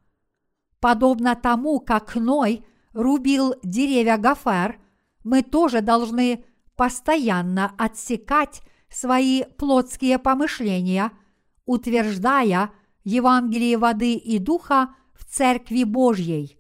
Подобно 0.81 1.35
тому, 1.35 1.81
как 1.81 2.15
Ной 2.15 2.65
рубил 2.93 3.55
деревья 3.63 4.17
Гафер, 4.17 4.79
мы 5.25 5.43
тоже 5.43 5.81
должны 5.81 6.45
постоянно 6.77 7.73
отсекать 7.79 8.63
свои 8.89 9.45
плотские 9.45 10.19
помышления, 10.19 11.13
утверждая 11.67 12.71
Евангелие 13.05 13.79
воды 13.79 14.15
и 14.15 14.39
духа 14.39 14.95
в 15.15 15.25
Церкви 15.25 15.85
Божьей. 15.85 16.59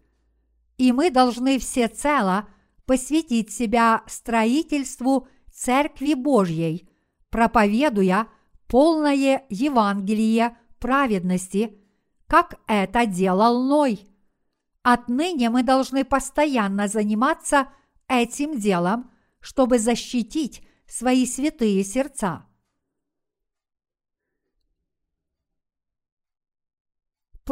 И 0.78 0.92
мы 0.92 1.10
должны 1.10 1.58
всецело 1.58 2.48
посвятить 2.86 3.52
себя 3.52 4.02
строительству 4.06 5.28
Церкви 5.52 6.14
Божьей, 6.14 6.88
проповедуя 7.30 8.28
полное 8.66 9.44
Евангелие 9.48 10.56
праведности, 10.78 11.78
как 12.26 12.58
это 12.66 13.06
делал 13.06 13.62
Ной– 13.62 14.06
Отныне 14.82 15.48
мы 15.48 15.62
должны 15.62 16.04
постоянно 16.04 16.88
заниматься 16.88 17.68
этим 18.08 18.58
делом, 18.58 19.10
чтобы 19.40 19.78
защитить 19.78 20.66
свои 20.88 21.24
святые 21.24 21.84
сердца. 21.84 22.46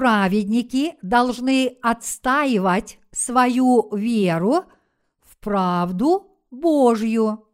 Праведники 0.00 0.96
должны 1.02 1.76
отстаивать 1.82 2.98
свою 3.10 3.94
веру 3.94 4.64
в 5.20 5.36
правду 5.36 6.40
Божью. 6.50 7.44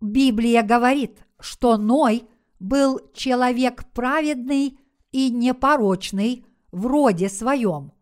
Библия 0.00 0.64
говорит, 0.64 1.24
что 1.38 1.76
Ной 1.76 2.28
был 2.58 2.98
человек 3.14 3.84
праведный 3.92 4.80
и 5.12 5.30
непорочный 5.30 6.44
в 6.72 6.84
роде 6.84 7.28
своем. 7.28 7.92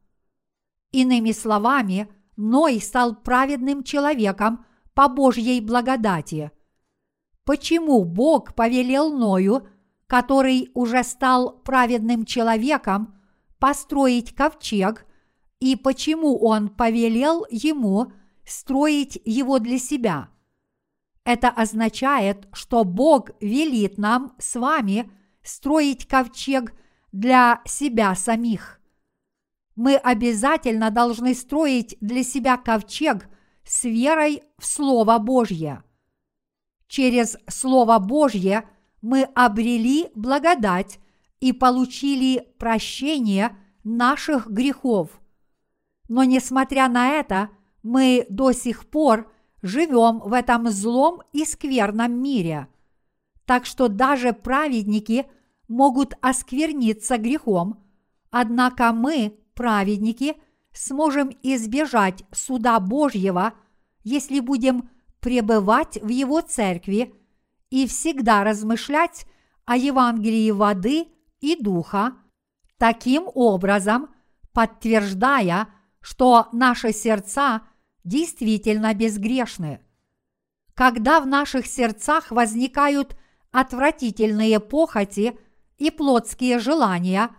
Иными 0.92 1.33
словами, 1.33 2.09
Ной 2.38 2.81
стал 2.81 3.16
праведным 3.16 3.85
человеком 3.85 4.64
по 4.95 5.09
Божьей 5.09 5.61
благодати. 5.61 6.52
Почему 7.45 8.02
Бог 8.07 8.54
повелел 8.54 9.12
Ною, 9.12 9.69
который 10.12 10.71
уже 10.75 11.04
стал 11.04 11.52
праведным 11.61 12.26
человеком, 12.26 13.19
построить 13.59 14.35
ковчег, 14.35 15.07
и 15.59 15.75
почему 15.75 16.37
он 16.37 16.69
повелел 16.69 17.47
ему 17.50 18.12
строить 18.45 19.19
его 19.25 19.59
для 19.59 19.78
себя? 19.78 20.28
Это 21.25 21.49
означает, 21.49 22.47
что 22.52 22.85
Бог 22.85 23.31
велит 23.40 23.97
нам 23.97 24.37
с 24.38 24.54
вами 24.57 25.11
строить 25.42 26.07
ковчег 26.07 26.75
для 27.12 27.62
себя 27.64 28.14
самих. 28.14 28.83
Мы 29.76 29.97
обязательно 29.97 30.90
должны 30.90 31.33
строить 31.35 31.97
для 32.02 32.23
себя 32.23 32.59
ковчег 32.59 33.31
с 33.64 33.85
верой 33.85 34.42
в 34.59 34.66
Слово 34.66 35.16
Божье. 35.16 35.83
Через 36.87 37.38
Слово 37.49 37.99
Божье 37.99 38.69
мы 39.02 39.25
обрели 39.35 40.11
благодать 40.14 40.99
и 41.40 41.52
получили 41.52 42.47
прощение 42.59 43.56
наших 43.85 44.49
грехов. 44.49 45.21
Но 46.09 46.25
несмотря 46.25 46.88
на 46.88 47.11
это, 47.11 47.50
мы 47.82 48.26
до 48.30 48.52
сих 48.52 48.88
пор 48.88 49.30
живем 49.61 50.21
в 50.21 50.32
этом 50.32 50.68
злом 50.71 51.23
и 51.32 51.44
скверном 51.44 52.23
мире. 52.23 52.68
Так 53.44 53.66
что 53.66 53.88
даже 53.88 54.32
праведники 54.32 55.26
могут 55.68 56.14
оскверниться 56.21 57.18
грехом, 57.18 57.82
однако 58.30 58.92
мы, 58.92 59.37
праведники, 59.54 60.37
сможем 60.73 61.30
избежать 61.42 62.25
суда 62.30 62.78
Божьего, 62.78 63.54
если 64.04 64.40
будем 64.40 64.90
пребывать 65.21 66.00
в 66.02 66.09
Его 66.09 66.40
церкви 66.40 67.14
и 67.73 67.87
всегда 67.87 68.45
размышлять 68.45 69.25
о 69.64 69.79
Евангелии 69.79 70.50
воды 70.50 71.07
и 71.41 71.57
духа, 71.57 72.12
таким 72.76 73.25
образом 73.35 74.11
подтверждая, 74.52 75.69
что 76.02 76.49
наши 76.52 76.93
сердца 76.93 77.62
действительно 78.05 78.93
безгрешны. 78.93 79.81
Когда 80.75 81.19
в 81.19 81.26
наших 81.26 81.67
сердцах 81.67 82.31
возникают 82.31 83.17
отвратительные 83.52 84.61
похоти 84.61 85.38
и 85.79 85.91
плотские 85.91 86.59
желания, 86.59 87.31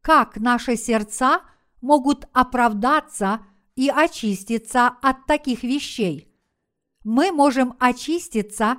как 0.00 0.38
наши 0.38 0.74
сердца 0.74 1.42
могут 1.80 2.26
оправдаться 2.32 3.46
и 3.76 3.88
очиститься 3.88 4.88
от 4.88 5.26
таких 5.26 5.62
вещей? 5.62 6.34
Мы 7.04 7.30
можем 7.30 7.76
очиститься, 7.78 8.78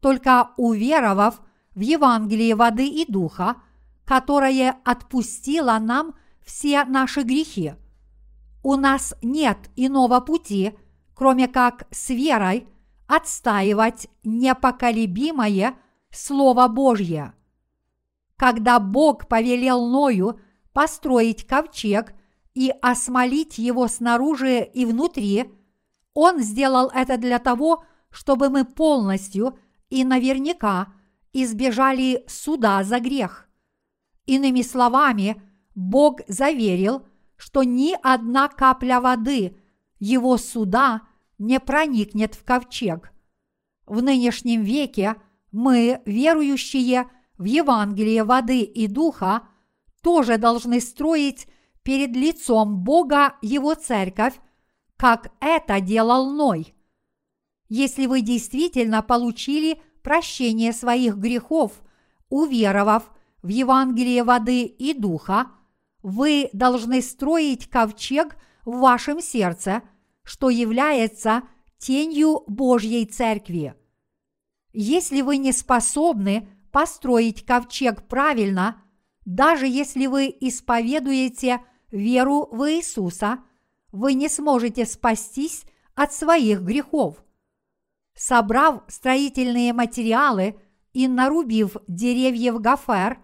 только 0.00 0.50
уверовав 0.56 1.40
в 1.74 1.80
Евангелие 1.80 2.54
воды 2.54 2.86
и 2.86 3.10
духа, 3.10 3.56
которое 4.04 4.76
отпустило 4.84 5.78
нам 5.78 6.14
все 6.44 6.84
наши 6.84 7.22
грехи. 7.22 7.74
У 8.62 8.74
нас 8.74 9.14
нет 9.22 9.58
иного 9.76 10.20
пути, 10.20 10.76
кроме 11.14 11.48
как 11.48 11.86
с 11.90 12.10
верой 12.10 12.66
отстаивать 13.06 14.08
непоколебимое 14.24 15.76
Слово 16.10 16.68
Божье. 16.68 17.34
Когда 18.36 18.78
Бог 18.80 19.28
повелел 19.28 19.86
Ною 19.86 20.40
построить 20.72 21.46
ковчег 21.46 22.14
и 22.54 22.72
осмолить 22.82 23.58
его 23.58 23.86
снаружи 23.86 24.62
и 24.62 24.84
внутри, 24.84 25.52
Он 26.14 26.40
сделал 26.40 26.90
это 26.92 27.16
для 27.16 27.38
того, 27.38 27.84
чтобы 28.10 28.48
мы 28.48 28.64
полностью 28.64 29.58
и 29.90 30.04
наверняка 30.04 30.92
избежали 31.32 32.24
суда 32.26 32.82
за 32.84 33.00
грех. 33.00 33.48
Иными 34.26 34.62
словами, 34.62 35.42
Бог 35.74 36.20
заверил, 36.28 37.06
что 37.36 37.62
ни 37.62 37.96
одна 38.02 38.48
капля 38.48 39.00
воды 39.00 39.56
его 39.98 40.36
суда 40.36 41.02
не 41.38 41.58
проникнет 41.60 42.34
в 42.34 42.44
ковчег. 42.44 43.12
В 43.86 44.02
нынешнем 44.02 44.62
веке 44.62 45.16
мы, 45.52 46.00
верующие 46.04 47.10
в 47.38 47.44
Евангелие 47.44 48.24
воды 48.24 48.60
и 48.60 48.86
духа, 48.86 49.48
тоже 50.02 50.38
должны 50.38 50.80
строить 50.80 51.48
перед 51.82 52.14
лицом 52.14 52.84
Бога 52.84 53.34
его 53.42 53.74
церковь, 53.74 54.34
как 54.96 55.32
это 55.40 55.80
делал 55.80 56.30
Ной. 56.30 56.74
Если 57.70 58.06
вы 58.06 58.20
действительно 58.20 59.00
получили 59.00 59.80
прощение 60.02 60.72
своих 60.72 61.16
грехов, 61.16 61.80
уверовав 62.28 63.10
в 63.42 63.48
Евангелие 63.48 64.24
воды 64.24 64.64
и 64.64 64.92
духа, 64.92 65.52
вы 66.02 66.50
должны 66.52 67.00
строить 67.00 67.70
ковчег 67.70 68.36
в 68.64 68.80
вашем 68.80 69.20
сердце, 69.20 69.82
что 70.24 70.50
является 70.50 71.42
тенью 71.78 72.42
Божьей 72.48 73.06
Церкви. 73.06 73.76
Если 74.72 75.20
вы 75.22 75.36
не 75.36 75.52
способны 75.52 76.48
построить 76.72 77.46
ковчег 77.46 78.08
правильно, 78.08 78.82
даже 79.24 79.68
если 79.68 80.06
вы 80.06 80.34
исповедуете 80.40 81.60
веру 81.92 82.48
в 82.50 82.68
Иисуса, 82.68 83.38
вы 83.92 84.14
не 84.14 84.28
сможете 84.28 84.86
спастись 84.86 85.62
от 85.94 86.12
своих 86.12 86.62
грехов. 86.62 87.22
Собрав 88.20 88.82
строительные 88.88 89.72
материалы 89.72 90.60
и 90.92 91.08
нарубив 91.08 91.76
деревьев 91.88 92.60
гафер, 92.60 93.18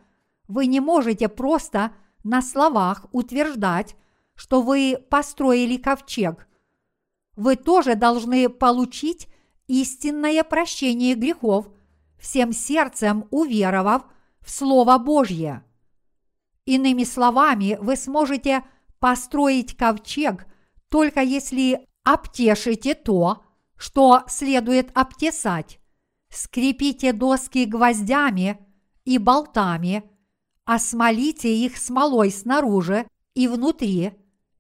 вы 0.49 0.67
не 0.67 0.81
можете 0.81 1.29
просто– 1.29 1.93
на 2.27 2.43
словах 2.43 3.07
утверждать, 3.13 3.95
что 4.35 4.61
вы 4.61 4.99
построили 5.11 5.77
ковчег. 5.77 6.49
Вы 7.37 7.55
тоже 7.55 7.95
должны 7.95 8.49
получить 8.49 9.29
истинное 9.69 10.43
прощение 10.43 11.15
грехов, 11.15 11.69
всем 12.19 12.53
сердцем 12.53 13.29
уверовав 13.31 14.03
в 14.41 14.51
Слово 14.51 14.99
Божье. 14.99 15.65
Иными 16.65 17.05
словами, 17.05 17.79
вы 17.81 17.95
сможете 17.95 18.65
построить 18.99 19.77
ковчег 19.77 20.47
только 20.89 21.21
если 21.21 21.87
обтешите 22.03 22.95
то, 22.95 23.45
что 23.77 24.25
следует 24.29 24.91
обтесать, 24.95 25.79
скрепите 26.29 27.13
доски 27.13 27.65
гвоздями 27.65 28.59
и 29.05 29.19
болтами– 29.19 30.05
осмолите 30.67 31.57
их 31.57 31.79
смолой 31.79 32.31
снаружи 32.31 33.07
и 33.35 33.49
внутри, 33.49 34.13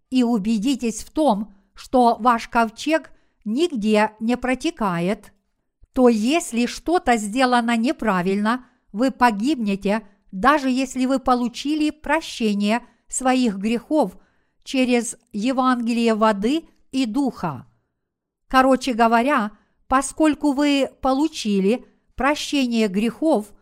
и 0.08 0.22
убедитесь 0.22 1.02
в 1.04 1.10
том, 1.10 1.52
что 1.74 2.16
ваш 2.20 2.48
ковчег 2.48 3.10
нигде 3.44 4.12
не 4.20 4.36
протекает, 4.36 5.32
то 5.92 6.08
если 6.08 6.66
что-то 6.66 7.16
сделано 7.16 7.76
неправильно, 7.76 8.66
вы 8.92 9.10
погибнете, 9.10 10.06
даже 10.30 10.70
если 10.70 11.06
вы 11.06 11.18
получили 11.18 11.90
прощение 11.90 12.86
своих 13.08 13.56
грехов 13.56 14.16
через 14.62 15.16
Евангелие 15.32 16.14
воды 16.14 16.68
и 16.92 17.04
духа. 17.04 17.66
Короче 18.48 18.92
говоря, 18.94 19.52
поскольку 19.88 20.52
вы 20.52 20.90
получили 21.00 21.84
прощение 22.14 22.88
грехов, 22.88 23.52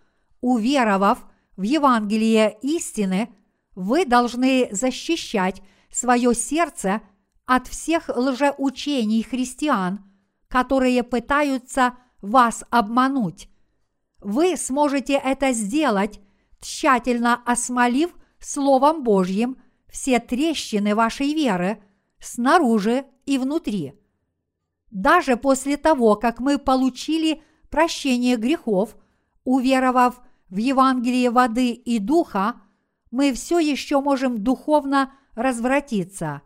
уверовав 0.40 1.24
в 1.56 1.62
Евангелие 1.62 2.58
истины, 2.62 3.30
вы 3.74 4.04
должны 4.04 4.68
защищать 4.70 5.62
свое 5.90 6.34
сердце 6.34 7.02
от 7.46 7.66
всех 7.66 8.08
лжеучений 8.08 9.22
христиан, 9.22 10.04
которые 10.48 11.02
пытаются 11.02 11.94
вас 12.20 12.64
обмануть. 12.70 13.48
Вы 14.20 14.56
сможете 14.56 15.14
это 15.14 15.52
сделать, 15.52 16.20
тщательно 16.60 17.42
осмолив 17.44 18.14
Словом 18.38 19.02
Божьим 19.02 19.56
все 19.88 20.18
трещины 20.18 20.94
вашей 20.94 21.34
веры 21.34 21.82
снаружи 22.20 23.04
и 23.26 23.38
внутри. 23.38 23.94
Даже 24.94 25.36
после 25.36 25.76
того, 25.76 26.14
как 26.14 26.38
мы 26.38 26.56
получили 26.56 27.42
прощение 27.68 28.36
грехов, 28.36 28.96
уверовав 29.42 30.22
в 30.48 30.56
Евангелие 30.56 31.30
воды 31.30 31.72
и 31.72 31.98
духа, 31.98 32.62
мы 33.10 33.32
все 33.32 33.58
еще 33.58 34.00
можем 34.00 34.42
духовно 34.42 35.12
развратиться. 35.34 36.42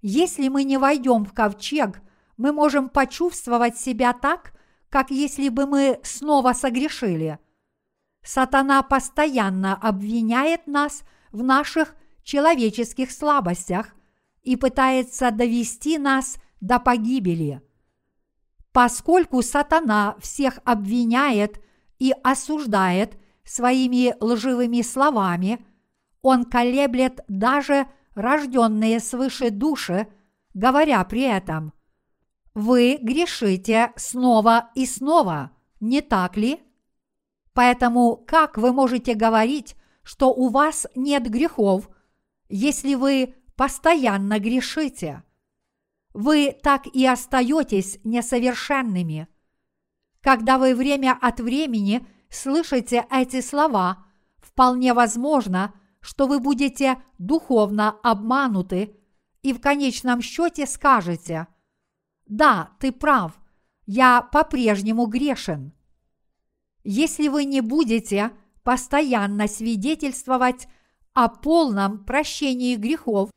Если 0.00 0.48
мы 0.48 0.64
не 0.64 0.78
войдем 0.78 1.26
в 1.26 1.34
ковчег, 1.34 2.00
мы 2.38 2.52
можем 2.52 2.88
почувствовать 2.88 3.76
себя 3.76 4.14
так, 4.14 4.54
как 4.88 5.10
если 5.10 5.50
бы 5.50 5.66
мы 5.66 6.00
снова 6.02 6.54
согрешили. 6.54 7.38
Сатана 8.22 8.82
постоянно 8.82 9.74
обвиняет 9.74 10.66
нас 10.66 11.02
в 11.30 11.42
наших 11.42 11.94
человеческих 12.22 13.12
слабостях 13.12 13.94
и 14.42 14.56
пытается 14.56 15.30
довести 15.30 15.98
нас 15.98 16.38
до 16.60 16.78
погибели. 16.78 17.62
Поскольку 18.72 19.42
сатана 19.42 20.16
всех 20.20 20.60
обвиняет 20.64 21.60
и 21.98 22.14
осуждает 22.22 23.18
своими 23.44 24.14
лживыми 24.20 24.82
словами, 24.82 25.64
он 26.22 26.44
колеблет 26.44 27.20
даже 27.28 27.86
рожденные 28.14 29.00
свыше 29.00 29.50
души, 29.50 30.06
говоря 30.54 31.02
при 31.04 31.22
этом 31.22 31.72
«Вы 32.54 32.98
грешите 33.00 33.92
снова 33.96 34.70
и 34.74 34.86
снова, 34.86 35.50
не 35.80 36.00
так 36.00 36.36
ли?» 36.36 36.60
Поэтому 37.52 38.16
как 38.16 38.56
вы 38.58 38.72
можете 38.72 39.14
говорить, 39.14 39.76
что 40.02 40.32
у 40.32 40.48
вас 40.48 40.86
нет 40.94 41.28
грехов, 41.28 41.88
если 42.48 42.94
вы 42.94 43.34
постоянно 43.56 44.38
грешите? 44.38 45.22
Вы 46.12 46.56
так 46.62 46.86
и 46.86 47.06
остаетесь 47.06 47.98
несовершенными. 48.04 49.28
Когда 50.20 50.58
вы 50.58 50.74
время 50.74 51.16
от 51.20 51.40
времени 51.40 52.06
слышите 52.28 53.06
эти 53.10 53.40
слова, 53.40 54.04
вполне 54.38 54.92
возможно, 54.92 55.74
что 56.00 56.26
вы 56.26 56.40
будете 56.40 57.00
духовно 57.18 57.90
обмануты 58.02 58.96
и 59.42 59.52
в 59.52 59.60
конечном 59.60 60.20
счете 60.20 60.66
скажете 60.66 61.46
«Да, 62.26 62.70
ты 62.80 62.92
прав, 62.92 63.38
я 63.86 64.22
по-прежнему 64.22 65.06
грешен». 65.06 65.72
Если 66.82 67.28
вы 67.28 67.44
не 67.44 67.60
будете 67.60 68.32
постоянно 68.62 69.46
свидетельствовать 69.48 70.68
о 71.12 71.28
полном 71.28 72.04
прощении 72.04 72.76
грехов 72.76 73.30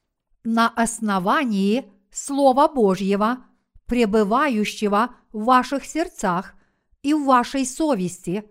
на 0.43 0.69
основании 0.69 1.92
Слова 2.13 2.67
Божьего, 2.67 3.43
пребывающего 3.87 5.15
в 5.31 5.45
ваших 5.45 5.83
сердцах 5.83 6.53
и 7.01 7.13
в 7.13 7.25
вашей 7.25 7.65
совести, 7.65 8.45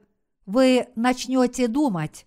вы 0.47 0.89
начнете 0.97 1.69
думать, 1.69 2.27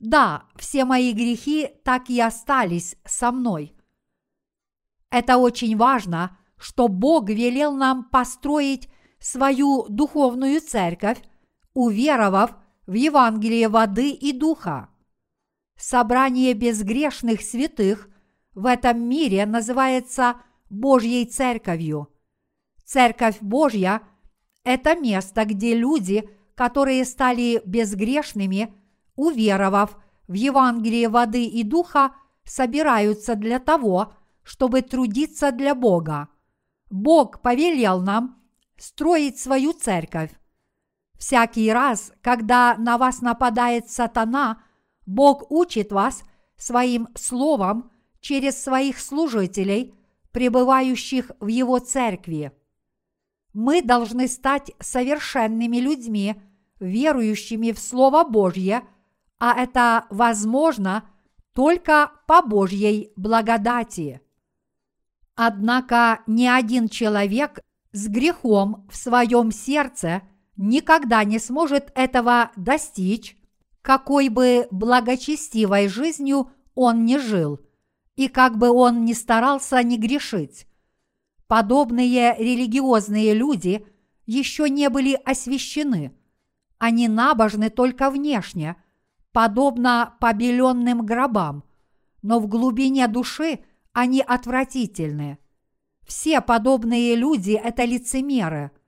да, 0.00 0.44
все 0.56 0.86
мои 0.86 1.12
грехи 1.12 1.68
так 1.84 2.08
и 2.08 2.18
остались 2.20 2.96
со 3.04 3.32
мной. 3.32 3.74
Это 5.10 5.36
очень 5.36 5.76
важно, 5.76 6.38
что 6.56 6.88
Бог 6.88 7.28
велел 7.28 7.72
нам 7.72 8.04
построить 8.04 8.88
свою 9.18 9.86
духовную 9.90 10.62
церковь, 10.62 11.18
уверовав 11.74 12.56
в 12.86 12.94
Евангелие 12.94 13.68
воды 13.68 14.10
и 14.10 14.32
духа. 14.32 14.88
Собрание 15.76 16.54
безгрешных 16.54 17.42
святых 17.42 18.08
в 18.54 18.64
этом 18.64 19.06
мире 19.06 19.44
называется 19.44 20.36
Божьей 20.68 21.26
Церковью. 21.26 22.08
Церковь 22.84 23.38
Божья– 23.40 24.02
это 24.64 24.94
место, 24.94 25.44
где 25.44 25.74
люди, 25.74 26.28
которые 26.54 27.04
стали 27.04 27.62
безгрешными, 27.64 28.74
уверовав 29.14 29.96
в 30.28 30.34
Евангелие 30.34 31.08
воды 31.08 31.44
и 31.44 31.62
духа, 31.62 32.14
собираются 32.44 33.34
для 33.34 33.58
того, 33.58 34.12
чтобы 34.42 34.82
трудиться 34.82 35.50
для 35.50 35.74
Бога. 35.74 36.28
Бог 36.90 37.42
повелел 37.42 38.00
нам 38.00 38.40
строить 38.76 39.38
свою 39.38 39.72
церковь. 39.72 40.30
Всякий 41.18 41.72
раз, 41.72 42.12
когда 42.20 42.76
на 42.76 42.98
вас 42.98 43.20
нападает 43.20 43.90
сатана, 43.90 44.62
Бог 45.06 45.50
учит 45.50 45.92
вас 45.92 46.22
своим 46.56 47.08
словом 47.16 47.90
через 48.20 48.62
своих 48.62 49.00
служителей, 49.00 49.95
пребывающих 50.36 51.32
в 51.40 51.46
Его 51.46 51.78
церкви. 51.78 52.52
Мы 53.54 53.80
должны 53.80 54.28
стать 54.28 54.70
совершенными 54.80 55.78
людьми, 55.78 56.36
верующими 56.78 57.72
в 57.72 57.78
Слово 57.78 58.22
Божье, 58.22 58.82
а 59.38 59.58
это 59.58 60.04
возможно 60.10 61.08
только 61.54 62.12
по 62.26 62.42
Божьей 62.42 63.14
благодати. 63.16 64.20
Однако 65.36 66.20
ни 66.26 66.44
один 66.44 66.90
человек 66.90 67.60
с 67.92 68.06
грехом 68.06 68.86
в 68.90 68.96
своем 68.98 69.50
сердце– 69.50 70.20
никогда 70.58 71.24
не 71.24 71.38
сможет 71.38 71.92
этого 71.94 72.50
достичь, 72.56 73.38
какой 73.80 74.28
бы 74.28 74.68
благочестивой 74.70 75.88
жизнью 75.88 76.50
он 76.74 77.06
ни 77.06 77.16
жил, 77.16 77.60
и 78.16 78.28
как 78.28 78.58
бы 78.58 78.70
он 78.70 79.04
ни 79.04 79.12
старался 79.12 79.82
не 79.82 79.98
грешить. 79.98 80.66
Подобные 81.46 82.34
религиозные 82.38 83.34
люди 83.34 83.86
еще 84.26 84.68
не 84.68 84.88
были 84.88 85.14
освящены. 85.14 86.12
Они 86.78 87.08
набожны 87.08 87.70
только 87.70 88.10
внешне, 88.10 88.76
подобно 89.32 90.16
побеленным 90.20 91.06
гробам, 91.06 91.62
но 92.22 92.40
в 92.40 92.48
глубине 92.48 93.06
души 93.06 93.60
они 93.92 94.20
отвратительны. 94.20 95.38
Все 96.04 96.40
подобные 96.40 97.14
люди– 97.14 97.52
это 97.64 97.84
лицемеры– 97.84 98.72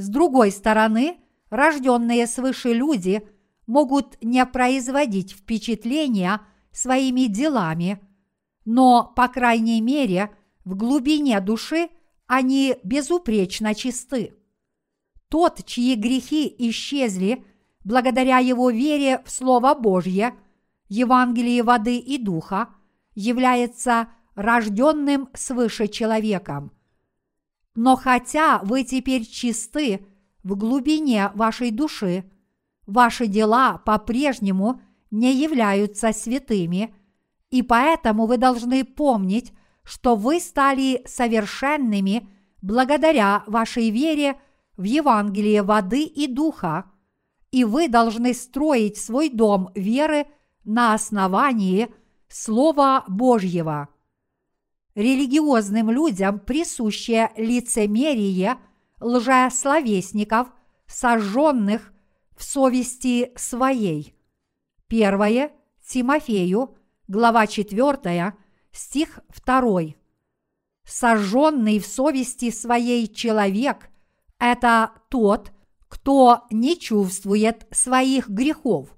с 0.00 0.08
другой 0.08 0.50
стороны, 0.50 1.18
рожденные 1.50 2.26
свыше 2.26 2.72
люди 2.72 3.22
могут 3.66 4.16
не 4.22 4.44
производить 4.46 5.32
впечатления 5.32 6.40
своими 6.72 7.26
делами, 7.26 8.00
но, 8.64 9.12
по 9.16 9.28
крайней 9.28 9.80
мере, 9.80 10.30
в 10.64 10.76
глубине 10.76 11.40
души 11.40 11.88
они 12.26 12.76
безупречно 12.84 13.74
чисты. 13.74 14.34
Тот, 15.28 15.64
чьи 15.64 15.94
грехи 15.94 16.54
исчезли 16.58 17.44
благодаря 17.84 18.38
его 18.38 18.70
вере 18.70 19.22
в 19.24 19.30
Слово 19.30 19.74
Божье, 19.74 20.34
Евангелие 20.88 21.62
воды 21.62 21.98
и 21.98 22.18
духа, 22.18 22.68
является 23.14 24.08
рожденным 24.34 25.28
свыше 25.34 25.88
человеком– 25.88 26.72
но 27.74 27.96
хотя 27.96 28.60
вы 28.62 28.84
теперь 28.84 29.24
чисты 29.24 30.06
в 30.42 30.56
глубине 30.56 31.30
вашей 31.34 31.70
души, 31.70 32.30
ваши 32.86 33.26
дела 33.26 33.78
по-прежнему 33.78 34.80
не 35.10 35.34
являются 35.34 36.12
святыми, 36.12 36.94
и 37.50 37.62
поэтому 37.62 38.26
вы 38.26 38.36
должны 38.38 38.84
помнить, 38.84 39.52
что 39.82 40.14
вы 40.14 40.40
стали 40.40 41.02
совершенными 41.06 42.28
благодаря 42.62 43.42
вашей 43.46 43.90
вере 43.90 44.40
в 44.76 44.84
Евангелие 44.84 45.62
воды 45.62 46.04
и 46.04 46.26
духа, 46.26 46.90
и 47.50 47.64
вы 47.64 47.88
должны 47.88 48.34
строить 48.34 48.96
свой 48.96 49.28
дом 49.28 49.70
веры 49.74 50.26
на 50.64 50.94
основании 50.94 51.92
Слова 52.28 53.04
Божьего. 53.08 53.88
Религиозным 54.94 55.90
людям 55.90 56.38
присуще 56.38 57.30
лицемерие 57.36 58.58
лжесловесников, 59.00 60.48
сожженных 60.86 61.92
в 62.36 62.44
совести 62.44 63.32
своей. 63.36 64.14
Первое. 64.86 65.52
Тимофею, 65.84 66.76
глава 67.10 67.48
4, 67.48 68.34
стих 68.70 69.18
2. 69.44 69.80
Сожженный 70.84 71.80
в 71.80 71.86
совести 71.86 72.52
своей 72.52 73.08
человек– 73.08 73.90
это 74.38 74.92
тот, 75.08 75.50
кто 75.88 76.44
не 76.52 76.78
чувствует 76.78 77.66
своих 77.72 78.28
грехов. 78.28 78.96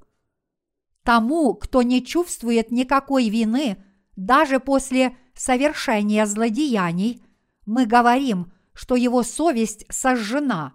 Тому, 1.05 1.55
кто 1.55 1.81
не 1.81 2.05
чувствует 2.05 2.71
никакой 2.71 3.31
вины, 3.31 3.83
даже 4.15 4.61
после 4.61 5.17
совершения 5.35 6.27
злодеяний, 6.27 7.25
мы 7.65 7.87
говорим, 7.87 8.53
что 8.75 8.95
его 8.95 9.23
совесть 9.23 9.87
сожжена. 9.89 10.75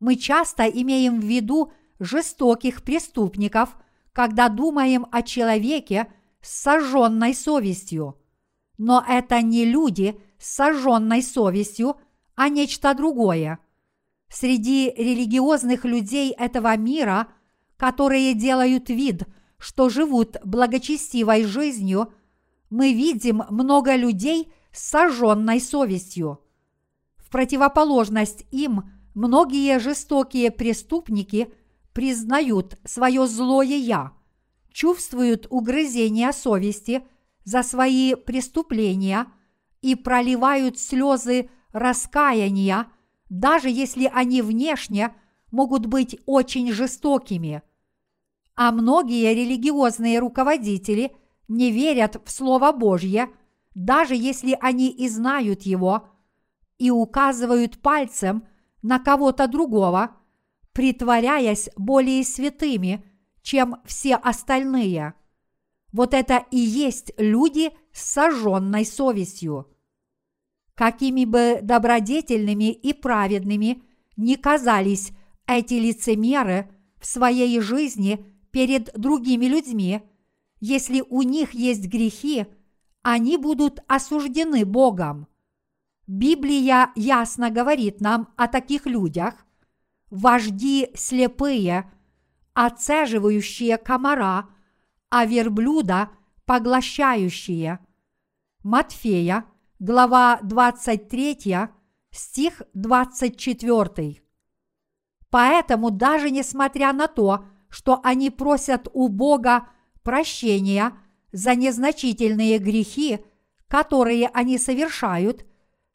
Мы 0.00 0.16
часто 0.16 0.64
имеем 0.64 1.18
в 1.18 1.24
виду 1.24 1.72
жестоких 1.98 2.82
преступников, 2.82 3.74
когда 4.12 4.50
думаем 4.50 5.06
о 5.10 5.22
человеке 5.22 6.12
с 6.40 6.62
сожженной 6.62 7.34
совестью. 7.34 8.18
Но 8.76 9.04
это 9.06 9.42
не 9.42 9.64
люди 9.64 10.20
с 10.38 10.54
сожженной 10.54 11.22
совестью, 11.22 11.96
а 12.34 12.48
нечто 12.48 12.94
другое. 12.94 13.58
Среди 14.28 14.90
религиозных 14.90 15.84
людей 15.84 16.32
этого 16.32 16.76
мира, 16.76 17.28
которые 17.76 18.34
делают 18.34 18.88
вид, 18.88 19.24
что 19.58 19.88
живут 19.88 20.36
благочестивой 20.44 21.44
жизнью– 21.44 22.12
мы 22.70 22.92
видим 22.92 23.44
много 23.50 23.96
людей 23.96 24.52
с 24.72 24.88
сожженной 24.90 25.60
совестью. 25.60 26.40
В 27.16 27.30
противоположность 27.30 28.44
им 28.50 28.90
многие 29.14 29.78
жестокие 29.78 30.50
преступники 30.50 31.52
признают 31.92 32.78
свое 32.84 33.26
злое 33.26 33.76
«я», 33.76 34.12
чувствуют 34.72 35.46
угрызение 35.50 36.32
совести 36.32 37.02
за 37.44 37.62
свои 37.62 38.14
преступления 38.14 39.26
и 39.80 39.94
проливают 39.94 40.78
слезы 40.78 41.50
раскаяния, 41.72 42.86
даже 43.28 43.68
если 43.68 44.10
они 44.12 44.42
внешне 44.42 45.14
могут 45.50 45.86
быть 45.86 46.18
очень 46.26 46.72
жестокими. 46.72 47.62
А 48.54 48.72
многие 48.72 49.34
религиозные 49.34 50.18
руководители 50.18 51.12
не 51.46 51.70
верят 51.70 52.20
в 52.24 52.30
Слово 52.30 52.72
Божье, 52.72 53.28
даже 53.74 54.14
если 54.14 54.58
они 54.60 54.90
и 54.90 55.08
знают 55.08 55.62
его, 55.62 56.08
и 56.78 56.90
указывают 56.90 57.80
пальцем 57.80 58.46
на 58.82 58.98
кого-то 58.98 59.46
другого, 59.48 60.16
притворяясь 60.72 61.70
более 61.76 62.24
святыми, 62.24 63.04
чем 63.48 63.76
все 63.86 64.14
остальные. 64.16 65.14
Вот 65.90 66.12
это 66.12 66.44
и 66.50 66.58
есть 66.58 67.12
люди 67.16 67.70
с 67.92 68.02
сожженной 68.12 68.84
совестью. 68.84 69.74
Какими 70.74 71.24
бы 71.24 71.60
добродетельными 71.62 72.70
и 72.70 72.92
праведными 72.92 73.82
ни 74.18 74.34
казались 74.34 75.12
эти 75.46 75.74
лицемеры 75.74 76.70
в 77.00 77.06
своей 77.06 77.58
жизни 77.60 78.22
перед 78.50 78.92
другими 78.92 79.46
людьми, 79.46 80.02
если 80.60 81.02
у 81.08 81.22
них 81.22 81.54
есть 81.54 81.86
грехи, 81.86 82.44
они 83.00 83.38
будут 83.38 83.80
осуждены 83.88 84.66
Богом. 84.66 85.26
Библия 86.06 86.90
ясно 86.96 87.48
говорит 87.48 88.02
нам 88.02 88.28
о 88.36 88.46
таких 88.46 88.84
людях, 88.84 89.46
вожди 90.10 90.90
слепые, 90.94 91.90
оцеживающие 92.66 93.78
комара, 93.78 94.48
а 95.10 95.26
верблюда 95.26 96.10
поглощающие. 96.44 97.78
Матфея, 98.64 99.44
глава 99.78 100.40
23, 100.42 101.68
стих 102.10 102.62
24. 102.74 104.22
Поэтому 105.30 105.92
даже 105.92 106.30
несмотря 106.30 106.92
на 106.92 107.06
то, 107.06 107.44
что 107.68 108.00
они 108.02 108.28
просят 108.28 108.88
у 108.92 109.06
Бога 109.06 109.68
прощения 110.02 110.98
за 111.30 111.54
незначительные 111.54 112.58
грехи, 112.58 113.20
которые 113.68 114.26
они 114.34 114.58
совершают, 114.58 115.46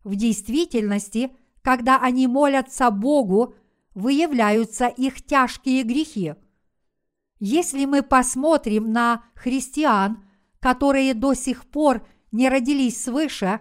в 0.06 0.16
действительности, 0.16 1.36
когда 1.62 2.00
они 2.00 2.28
молятся 2.28 2.90
Богу, 2.90 3.54
выявляются 3.96 4.88
их 4.88 5.26
тяжкие 5.26 5.84
грехи. 5.84 6.36
Если 7.46 7.84
мы 7.84 8.04
посмотрим 8.04 8.94
на 8.94 9.26
христиан, 9.36 10.24
которые 10.62 11.14
до 11.14 11.34
сих 11.34 11.66
пор 11.66 12.08
не 12.32 12.48
родились 12.48 13.04
свыше, 13.04 13.60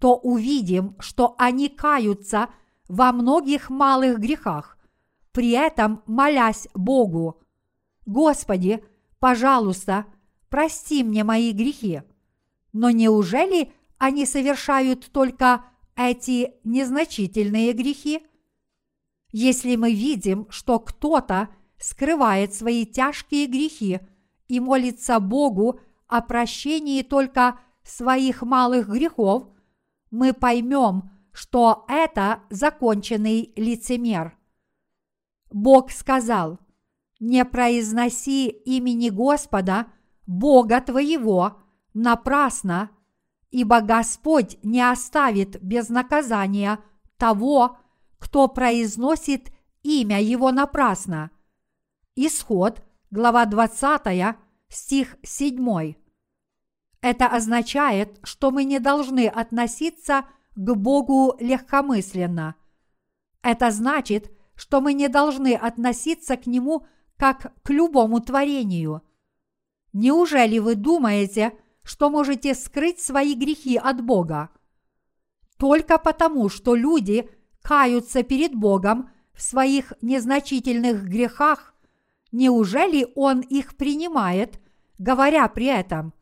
то 0.00 0.16
увидим, 0.16 0.96
что 0.98 1.36
они 1.38 1.68
каются 1.68 2.48
во 2.88 3.12
многих 3.12 3.70
малых 3.70 4.18
грехах, 4.18 4.76
при 5.30 5.50
этом 5.50 6.02
молясь 6.06 6.66
Богу, 6.74 7.40
«Господи, 8.06 8.82
пожалуйста, 9.20 10.06
прости 10.48 11.04
мне 11.04 11.22
мои 11.22 11.52
грехи». 11.52 12.02
Но 12.72 12.90
неужели 12.90 13.72
они 13.98 14.26
совершают 14.26 15.12
только 15.12 15.64
эти 15.94 16.54
незначительные 16.64 17.72
грехи? 17.72 18.26
Если 19.30 19.76
мы 19.76 19.92
видим, 19.92 20.48
что 20.50 20.80
кто-то 20.80 21.50
скрывает 21.82 22.54
свои 22.54 22.86
тяжкие 22.86 23.46
грехи 23.46 24.00
и 24.46 24.60
молится 24.60 25.18
Богу 25.18 25.80
о 26.06 26.22
прощении 26.22 27.02
только 27.02 27.58
своих 27.82 28.42
малых 28.42 28.88
грехов, 28.88 29.48
мы 30.10 30.32
поймем, 30.32 31.10
что 31.32 31.84
это 31.88 32.42
законченный 32.50 33.52
лицемер. 33.56 34.38
Бог 35.50 35.90
сказал, 35.90 36.60
не 37.18 37.44
произноси 37.44 38.48
имени 38.48 39.08
Господа, 39.08 39.86
Бога 40.26 40.80
твоего, 40.80 41.58
напрасно, 41.94 42.90
ибо 43.50 43.80
Господь 43.80 44.56
не 44.62 44.80
оставит 44.80 45.60
без 45.60 45.88
наказания 45.88 46.78
того, 47.16 47.78
кто 48.18 48.46
произносит 48.46 49.52
имя 49.82 50.22
Его 50.22 50.52
напрасно. 50.52 51.32
Исход, 52.14 52.82
глава 53.10 53.46
20, 53.46 54.36
стих 54.68 55.16
7. 55.22 55.94
Это 57.00 57.26
означает, 57.26 58.20
что 58.22 58.50
мы 58.50 58.64
не 58.64 58.80
должны 58.80 59.26
относиться 59.28 60.26
к 60.54 60.74
Богу 60.74 61.34
легкомысленно. 61.40 62.56
Это 63.40 63.70
значит, 63.70 64.30
что 64.56 64.82
мы 64.82 64.92
не 64.92 65.08
должны 65.08 65.54
относиться 65.54 66.36
к 66.36 66.46
Нему 66.46 66.86
как 67.16 67.54
к 67.62 67.70
любому 67.70 68.20
творению. 68.20 69.00
Неужели 69.94 70.58
вы 70.58 70.74
думаете, 70.74 71.54
что 71.82 72.10
можете 72.10 72.54
скрыть 72.54 73.00
свои 73.00 73.34
грехи 73.34 73.78
от 73.78 74.04
Бога? 74.04 74.50
Только 75.56 75.96
потому, 75.96 76.50
что 76.50 76.74
люди 76.74 77.30
каются 77.62 78.22
перед 78.22 78.54
Богом 78.54 79.10
в 79.32 79.40
своих 79.40 79.94
незначительных 80.02 81.04
грехах, 81.04 81.71
неужели 82.32 83.06
Он 83.14 83.40
их 83.40 83.76
принимает, 83.76 84.60
говоря 84.98 85.46
при 85.48 85.66
этом, 85.66 86.12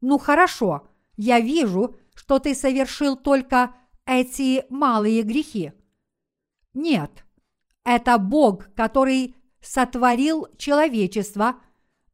«Ну 0.00 0.18
хорошо, 0.18 0.88
я 1.16 1.40
вижу, 1.40 1.96
что 2.14 2.38
ты 2.38 2.54
совершил 2.54 3.16
только 3.16 3.74
эти 4.06 4.64
малые 4.70 5.22
грехи». 5.22 5.72
Нет, 6.72 7.24
это 7.84 8.18
Бог, 8.18 8.68
который 8.74 9.36
сотворил 9.60 10.48
человечество, 10.58 11.56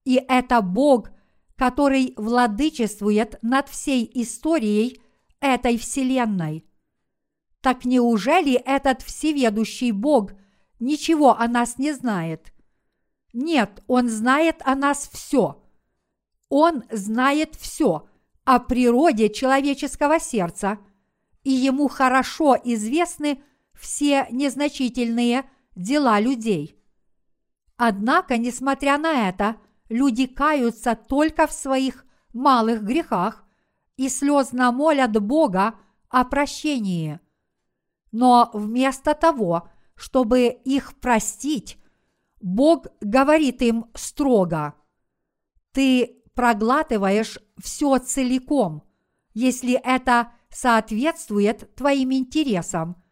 и 0.04 0.16
это 0.28 0.60
Бог, 0.60 1.10
который 1.56 2.14
владычествует 2.16 3.38
над 3.42 3.68
всей 3.68 4.10
историей 4.14 5.00
этой 5.40 5.78
Вселенной. 5.78 6.64
Так 7.60 7.84
неужели 7.84 8.54
этот 8.54 9.02
всеведущий 9.02 9.90
Бог 9.90 10.32
ничего 10.78 11.38
о 11.38 11.46
нас 11.48 11.78
не 11.78 11.92
знает? 11.92 12.52
Нет, 13.32 13.82
Он 13.86 14.08
знает 14.08 14.62
о 14.64 14.74
нас 14.74 15.08
все. 15.12 15.62
Он 16.48 16.84
знает 16.90 17.54
все 17.54 18.08
о 18.44 18.58
природе 18.58 19.30
человеческого 19.30 20.18
сердца, 20.18 20.78
и 21.44 21.50
Ему 21.50 21.88
хорошо 21.88 22.56
известны 22.62 23.42
все 23.74 24.26
незначительные 24.30 25.48
дела 25.74 26.20
людей. 26.20 26.76
Однако, 27.76 28.36
несмотря 28.36 28.98
на 28.98 29.28
это, 29.28 29.56
люди 29.88 30.26
каются 30.26 30.94
только 30.94 31.46
в 31.46 31.52
своих 31.52 32.04
малых 32.34 32.82
грехах 32.82 33.44
и 33.96 34.08
слезно 34.08 34.70
молят 34.72 35.12
Бога 35.22 35.74
о 36.08 36.24
прощении. 36.24 37.20
Но 38.12 38.50
вместо 38.52 39.14
того, 39.14 39.68
чтобы 39.94 40.48
их 40.48 40.94
простить, 40.96 41.78
Бог 42.40 42.86
говорит 43.00 43.62
им 43.62 43.86
строго, 43.94 44.74
«Ты 45.72 46.22
проглатываешь 46.34 47.38
все 47.58 47.98
целиком, 47.98 48.82
если 49.34 49.74
это 49.74 50.32
соответствует 50.50 51.74
твоим 51.74 52.12
интересам, 52.12 53.02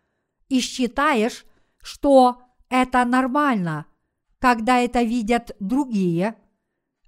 и 0.49 0.61
считаешь, 0.61 1.45
что 1.81 2.43
это 2.69 3.05
нормально, 3.05 3.87
когда 4.39 4.79
это 4.79 5.03
видят 5.03 5.55
другие, 5.61 6.37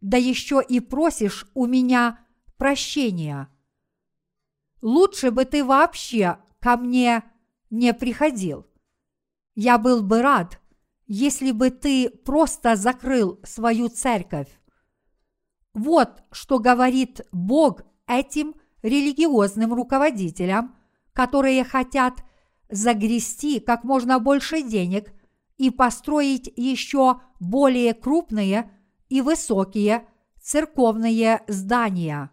да 0.00 0.16
еще 0.16 0.62
и 0.66 0.80
просишь 0.80 1.46
у 1.54 1.66
меня 1.66 2.24
прощения. 2.56 3.48
Лучше 4.82 5.30
бы 5.30 5.44
ты 5.44 5.64
вообще 5.64 6.38
ко 6.60 6.76
мне 6.76 7.22
не 7.70 7.92
приходил. 7.94 8.66
Я 9.54 9.78
был 9.78 10.02
бы 10.02 10.22
рад, 10.22 10.59
если 11.12 11.50
бы 11.50 11.70
ты 11.70 12.08
просто 12.08 12.76
закрыл 12.76 13.40
свою 13.42 13.88
церковь. 13.88 14.46
Вот 15.74 16.22
что 16.30 16.60
говорит 16.60 17.22
Бог 17.32 17.80
этим 18.06 18.54
религиозным 18.82 19.74
руководителям, 19.74 20.76
которые 21.12 21.64
хотят 21.64 22.22
загрести 22.68 23.58
как 23.58 23.82
можно 23.82 24.20
больше 24.20 24.62
денег 24.62 25.12
и 25.56 25.70
построить 25.70 26.48
еще 26.54 27.22
более 27.40 27.92
крупные 27.92 28.70
и 29.08 29.20
высокие 29.20 30.06
церковные 30.40 31.42
здания. 31.48 32.30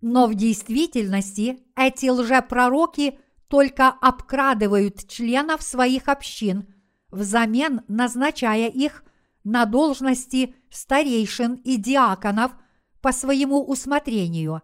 Но 0.00 0.28
в 0.28 0.36
действительности 0.36 1.64
эти 1.74 2.10
лжепророки 2.10 3.18
только 3.48 3.88
обкрадывают 3.88 5.08
членов 5.08 5.64
своих 5.64 6.06
общин, 6.06 6.72
взамен 7.10 7.82
назначая 7.88 8.68
их 8.68 9.04
на 9.44 9.64
должности 9.64 10.54
старейшин 10.70 11.54
и 11.54 11.76
диаконов 11.76 12.52
по 13.00 13.12
своему 13.12 13.62
усмотрению. 13.64 14.62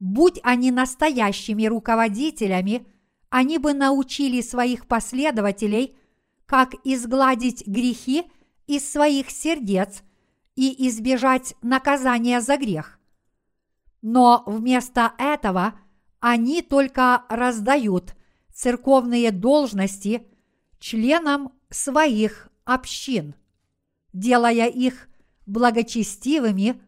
Будь 0.00 0.38
они 0.42 0.70
настоящими 0.70 1.66
руководителями, 1.66 2.86
они 3.30 3.58
бы 3.58 3.74
научили 3.74 4.40
своих 4.40 4.86
последователей, 4.86 5.96
как 6.46 6.74
изгладить 6.84 7.66
грехи 7.66 8.24
из 8.66 8.90
своих 8.90 9.30
сердец 9.30 10.02
и 10.54 10.88
избежать 10.88 11.54
наказания 11.62 12.40
за 12.40 12.56
грех. 12.56 12.98
Но 14.02 14.44
вместо 14.46 15.12
этого 15.18 15.74
они 16.20 16.62
только 16.62 17.24
раздают 17.28 18.14
церковные 18.52 19.30
должности 19.30 20.26
членам 20.78 21.52
своих 21.70 22.48
общин, 22.64 23.34
делая 24.12 24.68
их 24.68 25.08
благочестивыми 25.46 26.80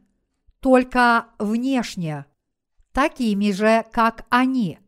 только 0.61 1.29
внешне, 1.39 2.27
такими 2.93 3.53
же, 3.53 3.85
как 3.93 4.27
они. 4.31 4.79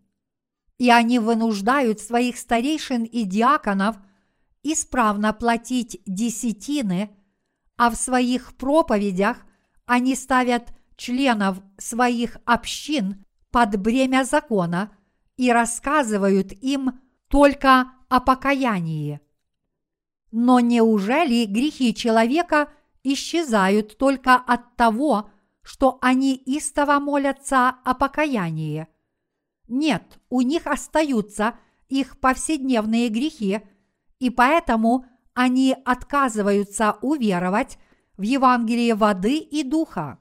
И 0.79 0.91
они 0.91 1.19
вынуждают 1.19 2.01
своих 2.01 2.37
старейшин 2.37 3.05
и 3.05 3.25
диаконов 3.25 3.97
исправно 4.63 5.33
платить 5.33 6.01
десятины, 6.07 7.11
а 7.77 7.91
в 7.91 7.97
своих 7.97 8.55
проповедях 8.57 9.39
они 9.87 10.15
ставят 10.15 10.73
членов 10.97 11.59
своих 11.79 12.37
общин 12.45 13.25
под 13.51 13.77
бремя 13.81 14.25
закона 14.25 14.97
и 15.37 15.51
рассказывают 15.51 16.53
им 16.53 17.01
только 17.29 17.93
о 18.13 18.21
покаянии. 18.21 19.23
Но 20.33 20.61
неужели 20.61 21.47
грехи 21.47 21.95
человека 21.95 22.71
исчезают 23.03 23.97
только 23.97 24.35
от 24.35 24.77
того, 24.77 25.31
что 25.63 25.97
они 26.03 26.35
истово 26.35 26.99
молятся 26.99 27.71
о 27.71 27.95
покаянии? 27.95 28.87
Нет, 29.67 30.21
у 30.29 30.43
них 30.43 30.67
остаются 30.67 31.59
их 31.89 32.21
повседневные 32.21 33.09
грехи, 33.09 33.63
и 34.19 34.29
поэтому 34.29 35.07
они 35.33 35.75
отказываются 35.87 36.99
уверовать 37.01 37.79
в 38.19 38.23
Евангелие 38.23 38.95
воды 38.95 39.39
и 39.39 39.63
духа. 39.63 40.19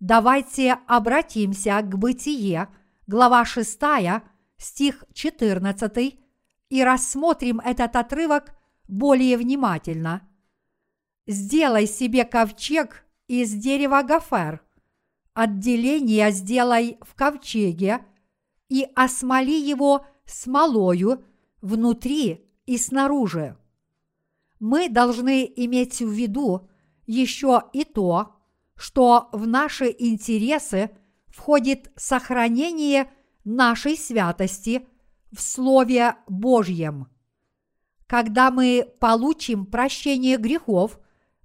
Давайте 0.00 0.72
обратимся 0.88 1.80
к 1.82 1.96
Бытие, 1.96 2.66
глава 3.06 3.44
6, 3.44 3.80
стих 4.56 5.04
14, 5.12 6.23
и 6.68 6.82
рассмотрим 6.82 7.60
этот 7.60 7.96
отрывок 7.96 8.54
более 8.88 9.36
внимательно. 9.36 10.28
Сделай 11.26 11.86
себе 11.86 12.24
ковчег 12.24 13.04
из 13.28 13.52
дерева 13.52 14.02
гофер. 14.02 14.62
Отделение 15.32 16.30
сделай 16.30 16.98
в 17.00 17.14
ковчеге 17.14 18.04
и 18.68 18.86
осмоли 18.94 19.58
его 19.58 20.06
смолою 20.26 21.24
внутри 21.60 22.46
и 22.66 22.78
снаружи. 22.78 23.56
Мы 24.60 24.88
должны 24.88 25.50
иметь 25.56 26.00
в 26.00 26.10
виду 26.10 26.68
еще 27.06 27.62
и 27.72 27.84
то, 27.84 28.36
что 28.76 29.28
в 29.32 29.46
наши 29.46 29.94
интересы 29.98 30.90
входит 31.28 31.90
сохранение 31.96 33.10
нашей 33.44 33.96
святости 33.96 34.86
в 35.34 35.40
Слове 35.40 36.16
Божьем. 36.28 37.08
Когда 38.06 38.50
мы 38.50 38.86
получим 39.00 39.66
прощение 39.66 40.36
грехов, 40.36 40.98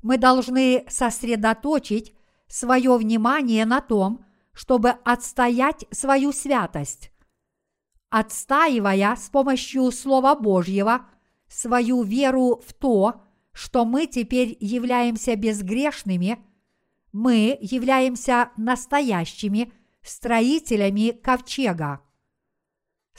мы 0.04 0.18
должны 0.18 0.86
сосредоточить 0.88 2.16
свое 2.48 2.96
внимание 2.98 3.66
на 3.66 3.82
том, 3.82 4.26
чтобы 4.54 4.90
отстоять 4.90 5.86
свою 5.92 6.32
святость. 6.32 7.12
Отстаивая 8.10 9.16
с 9.16 9.30
помощью 9.30 9.92
Слова 9.92 10.36
Божьего 10.36 11.06
свою 11.48 12.04
веру 12.04 12.62
в 12.66 12.74
то, 12.74 13.22
что 13.52 13.86
мы 13.86 14.08
теперь 14.08 14.58
являемся 14.60 15.36
безгрешными– 15.36 16.44
мы 17.12 17.58
являемся 17.62 18.52
настоящими 18.58 19.74
строителями 20.04 21.12
ковчега. 21.12 22.02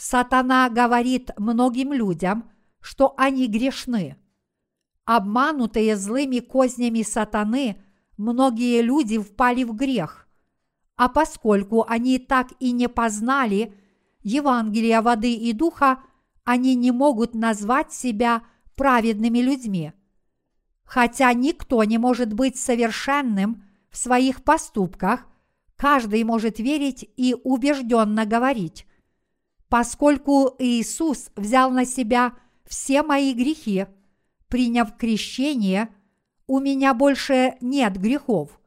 Сатана 0.01 0.71
говорит 0.71 1.31
многим 1.37 1.93
людям, 1.93 2.51
что 2.81 3.13
они 3.19 3.47
грешны. 3.47 4.17
Обманутые 5.05 5.97
злыми 5.97 6.39
кознями 6.39 7.03
сатаны, 7.03 7.83
многие 8.17 8.81
люди 8.81 9.19
впали 9.19 9.65
в 9.65 9.75
грех. 9.75 10.27
А 10.97 11.09
поскольку 11.09 11.85
они 11.87 12.19
так 12.19 12.49
и 12.61 12.73
не 12.73 12.89
познали 12.89 13.75
Евангелия 14.23 15.03
воды 15.03 15.35
и 15.35 15.53
духа, 15.53 16.03
они 16.45 16.75
не 16.75 16.93
могут 16.93 17.35
назвать 17.35 17.93
себя 17.93 18.43
праведными 18.77 19.41
людьми. 19.41 19.93
Хотя 20.85 21.33
никто 21.35 21.85
не 21.85 21.99
может 21.99 22.33
быть 22.33 22.57
совершенным– 22.57 23.65
в 23.91 23.97
своих 23.97 24.43
поступках, 24.43 25.27
каждый 25.77 26.23
может 26.25 26.59
верить 26.59 27.09
и 27.17 27.37
убежденно 27.43 28.25
говорить, 28.25 28.87
поскольку 29.71 30.57
Иисус 30.59 31.31
взял 31.37 31.71
на 31.71 31.87
себя 31.87 32.35
все 32.67 33.03
мои 33.03 33.33
грехи, 33.33 33.87
приняв 34.49 34.97
крещение, 34.97 35.95
у 36.47 36.59
меня 36.59 36.93
больше 36.93 37.57
нет 37.61 37.97
грехов. 37.97 38.61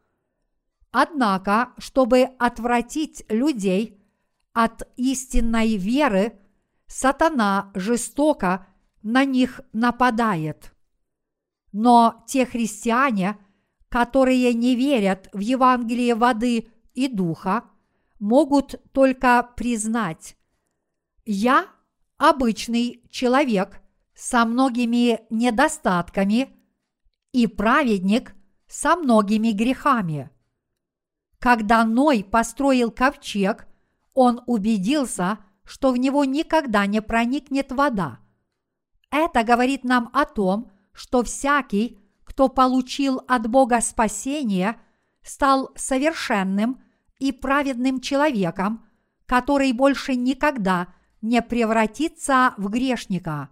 Однако, 0.91 1.73
чтобы 1.77 2.23
отвратить 2.39 3.25
людей 3.27 4.01
от 4.53 4.87
истинной 4.95 5.75
веры, 5.75 6.39
сатана 6.87 7.71
жестоко 7.75 8.67
на 9.01 9.25
них 9.25 9.59
нападает. 9.73 10.73
Но 11.73 12.23
те 12.27 12.45
христиане, 12.45 13.37
которые 13.89 14.53
не 14.53 14.75
верят 14.75 15.27
в 15.33 15.39
Евангелие 15.39 16.15
воды 16.15 16.69
и 16.93 17.09
духа, 17.09 17.65
могут 18.19 18.75
только 18.93 19.49
признать, 19.57 20.37
я 21.25 21.67
обычный 22.17 23.03
человек 23.09 23.81
со 24.13 24.45
многими 24.45 25.21
недостатками 25.29 26.49
и 27.31 27.47
праведник 27.47 28.35
со 28.67 28.95
многими 28.95 29.51
грехами. 29.51 30.29
Когда 31.39 31.83
Ной 31.83 32.23
построил 32.23 32.91
ковчег, 32.91 33.67
он 34.13 34.41
убедился, 34.45 35.39
что 35.65 35.91
в 35.91 35.97
него 35.97 36.25
никогда 36.25 36.85
не 36.85 37.01
проникнет 37.01 37.71
вода. 37.71 38.19
Это 39.09 39.43
говорит 39.43 39.83
нам 39.83 40.09
о 40.13 40.25
том, 40.25 40.71
что 40.93 41.23
всякий, 41.23 41.99
кто 42.23 42.49
получил 42.49 43.21
от 43.27 43.47
Бога 43.47 43.81
спасение, 43.81 44.79
стал 45.21 45.71
совершенным 45.75 46.81
и 47.19 47.31
праведным 47.31 47.99
человеком, 47.99 48.85
который 49.25 49.71
больше 49.71 50.15
никогда 50.15 50.87
не 50.87 51.02
превратится 51.41 52.53
в 52.57 52.69
грешника. 52.69 53.49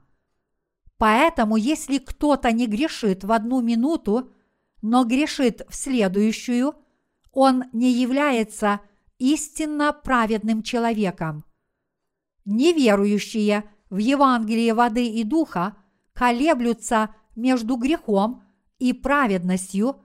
Поэтому, 0.98 1.56
если 1.56 1.98
кто-то 1.98 2.52
не 2.52 2.68
грешит 2.68 3.24
в 3.24 3.32
одну 3.32 3.62
минуту, 3.62 4.34
но 4.82 5.06
грешит 5.06 5.62
в 5.70 5.74
следующую, 5.74 6.76
он 7.32 7.64
не 7.72 7.92
является 7.94 8.82
истинно 9.18 9.94
праведным 9.94 10.64
человеком. 10.64 11.46
Неверующие 12.44 13.64
в 13.90 13.98
Евангелие 13.98 14.74
воды 14.74 15.08
и 15.08 15.24
духа 15.24 15.78
колеблются 16.14 17.16
между 17.36 17.78
грехом 17.78 18.44
и 18.80 18.92
праведностью, 18.92 20.02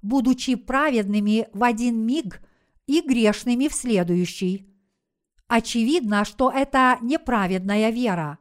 будучи 0.00 0.54
праведными 0.54 1.48
в 1.52 1.62
один 1.62 2.06
миг 2.06 2.40
и 2.86 3.02
грешными 3.02 3.68
в 3.68 3.74
следующий. 3.74 4.71
Очевидно, 5.54 6.24
что 6.24 6.50
это 6.50 6.96
неправедная 7.02 7.90
вера. 7.90 8.38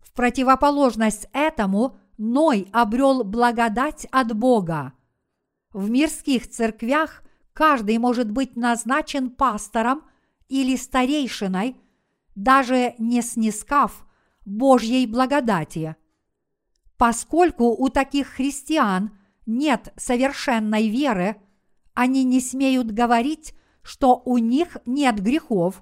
В 0.00 0.12
противоположность 0.12 1.28
этому 1.32 1.96
Ной 2.18 2.68
обрел 2.72 3.22
благодать 3.22 4.08
от 4.10 4.36
Бога. 4.36 4.94
В 5.72 5.90
мирских 5.90 6.50
церквях 6.50 7.22
каждый 7.52 7.98
может 7.98 8.28
быть 8.28 8.56
назначен 8.56 9.30
пастором 9.30 10.02
или 10.48 10.74
старейшиной, 10.74 11.76
даже 12.34 12.96
не 12.98 13.22
снискав 13.22 14.04
Божьей 14.44 15.06
благодати. 15.06 15.94
Поскольку 16.96 17.66
у 17.66 17.90
таких 17.90 18.26
христиан 18.26 19.16
нет 19.46 19.92
совершенной 19.96 20.88
веры, 20.88 21.36
они 21.94 22.24
не 22.24 22.40
смеют 22.40 22.90
говорить, 22.90 23.54
что 23.82 24.20
у 24.24 24.38
них 24.38 24.78
нет 24.84 25.22
грехов. 25.22 25.80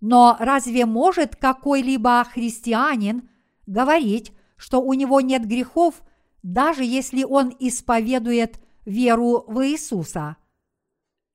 Но 0.00 0.36
разве 0.38 0.86
может 0.86 1.36
какой-либо 1.36 2.24
христианин 2.24 3.28
говорить, 3.66 4.32
что 4.56 4.80
у 4.80 4.92
него 4.92 5.20
нет 5.20 5.46
грехов, 5.46 6.02
даже 6.42 6.84
если 6.84 7.24
он 7.24 7.54
исповедует 7.58 8.60
веру 8.84 9.44
в 9.46 9.66
Иисуса? 9.66 10.36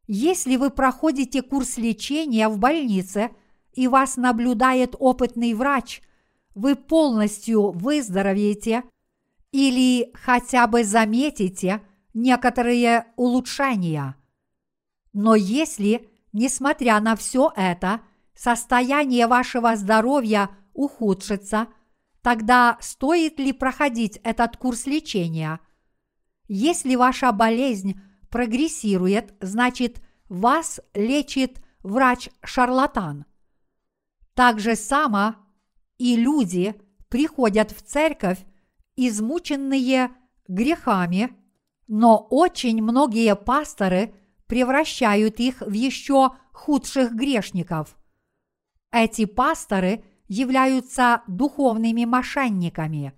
Если 0.08 0.58
вы 0.58 0.70
проходите 0.70 1.42
курс 1.42 1.78
лечения 1.78 2.48
в 2.50 2.58
больнице 2.58 3.32
и 3.74 3.88
вас 3.88 4.18
наблюдает 4.18 4.96
опытный 5.00 5.54
врач, 5.54 6.02
вы 6.56 6.76
полностью 6.76 7.72
выздоровеете 7.72 8.84
или 9.52 10.12
хотя 10.14 10.68
бы 10.68 10.84
заметите 10.84 11.82
некоторые 12.14 13.08
улучшения. 13.16 14.16
Но 15.14 15.36
если, 15.36 16.10
несмотря 16.34 17.00
на 17.00 17.16
все 17.16 17.52
это, 17.56 18.02
состояние 18.42 19.28
вашего 19.28 19.76
здоровья 19.76 20.50
ухудшится, 20.74 21.68
тогда 22.24 22.78
стоит 22.82 23.38
ли 23.38 23.54
проходить 23.54 24.20
этот 24.24 24.58
курс 24.58 24.88
лечения? 24.88 25.60
Если 26.48 26.96
ваша 26.96 27.32
болезнь 27.34 28.02
прогрессирует, 28.32 29.36
значит, 29.42 30.02
вас 30.28 30.82
лечит 30.96 31.62
врач-шарлатан. 31.84 33.26
Так 34.34 34.60
же 34.60 34.76
само 34.76 35.36
и 36.00 36.16
люди 36.16 36.74
приходят 37.10 37.70
в 37.70 37.84
церковь, 37.84 38.40
измученные 38.96 40.10
грехами, 40.48 41.30
но 41.88 42.18
очень 42.18 42.82
многие 42.82 43.36
пасторы 43.36 44.16
превращают 44.48 45.40
их 45.40 45.62
в 45.62 45.74
еще 45.74 46.32
худших 46.54 47.12
грешников. 47.14 47.96
Эти 48.92 49.26
пасторы 49.26 50.04
являются 50.28 51.24
духовными 51.28 52.06
мошенниками. 52.06 53.14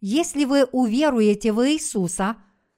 Если 0.00 0.44
вы 0.44 0.64
уверуете 0.64 1.52
в 1.52 1.66
Иисуса, 1.68 2.36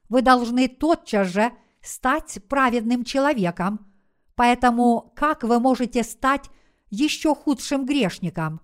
вы 0.08 0.22
должны 0.22 0.68
тотчас 0.68 1.28
же 1.28 1.52
стать 1.82 2.38
праведным 2.48 3.04
человеком, 3.04 3.86
поэтому 4.34 5.12
как 5.16 5.42
вы 5.42 5.60
можете 5.60 6.02
стать 6.02 6.50
еще 6.90 7.34
худшим 7.34 7.84
грешником? 7.84 8.60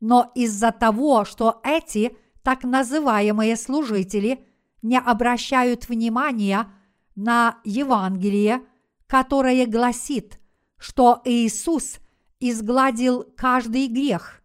Но 0.00 0.32
из-за 0.34 0.72
того, 0.72 1.24
что 1.24 1.60
эти 1.64 2.16
так 2.42 2.64
называемые 2.64 3.56
служители 3.56 4.44
не 4.82 4.98
обращают 4.98 5.88
внимания 5.88 6.68
на 7.14 7.58
Евангелие, 7.64 8.62
которое 9.06 9.66
гласит, 9.66 10.40
что 10.78 11.20
Иисус 11.24 11.98
изгладил 12.40 13.24
каждый 13.36 13.88
грех, 13.88 14.42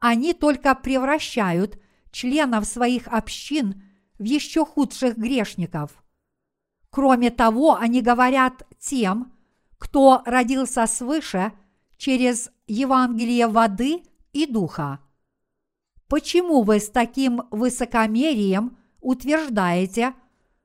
они 0.00 0.32
только 0.32 0.74
превращают 0.74 1.78
членов 2.10 2.66
своих 2.66 3.08
общин 3.08 3.82
в 4.18 4.24
еще 4.24 4.64
худших 4.64 5.16
грешников. 5.16 6.02
Кроме 6.90 7.30
того, 7.30 7.76
они 7.76 8.00
говорят 8.00 8.66
тем, 8.78 9.32
кто 9.78 10.22
родился 10.24 10.86
свыше 10.86 11.52
через 11.96 12.50
Евангелие 12.66 13.46
воды 13.46 14.02
и 14.32 14.46
духа. 14.46 15.00
Почему 16.08 16.62
вы 16.62 16.80
с 16.80 16.88
таким 16.88 17.42
высокомерием 17.50 18.78
утверждаете, 19.00 20.14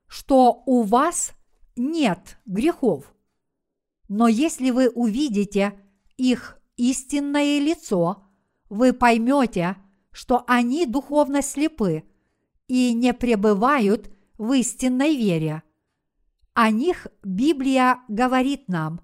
что 0.06 0.62
у 0.64 0.82
вас 0.82 1.32
нет 1.76 2.38
грехов? 2.46 3.14
Но 4.08 4.28
если 4.28 4.70
вы 4.70 4.88
увидите 4.88 5.78
их 6.16 6.58
истинное 6.76 7.58
лицо, 7.58 8.24
вы 8.68 8.92
поймете, 8.92 9.76
что 10.10 10.44
они 10.46 10.86
духовно 10.86 11.42
слепы 11.42 12.04
и 12.68 12.92
не 12.92 13.12
пребывают 13.12 14.10
в 14.38 14.52
истинной 14.52 15.16
вере. 15.16 15.62
О 16.54 16.70
них 16.70 17.08
Библия 17.22 17.98
говорит 18.08 18.68
нам, 18.68 19.00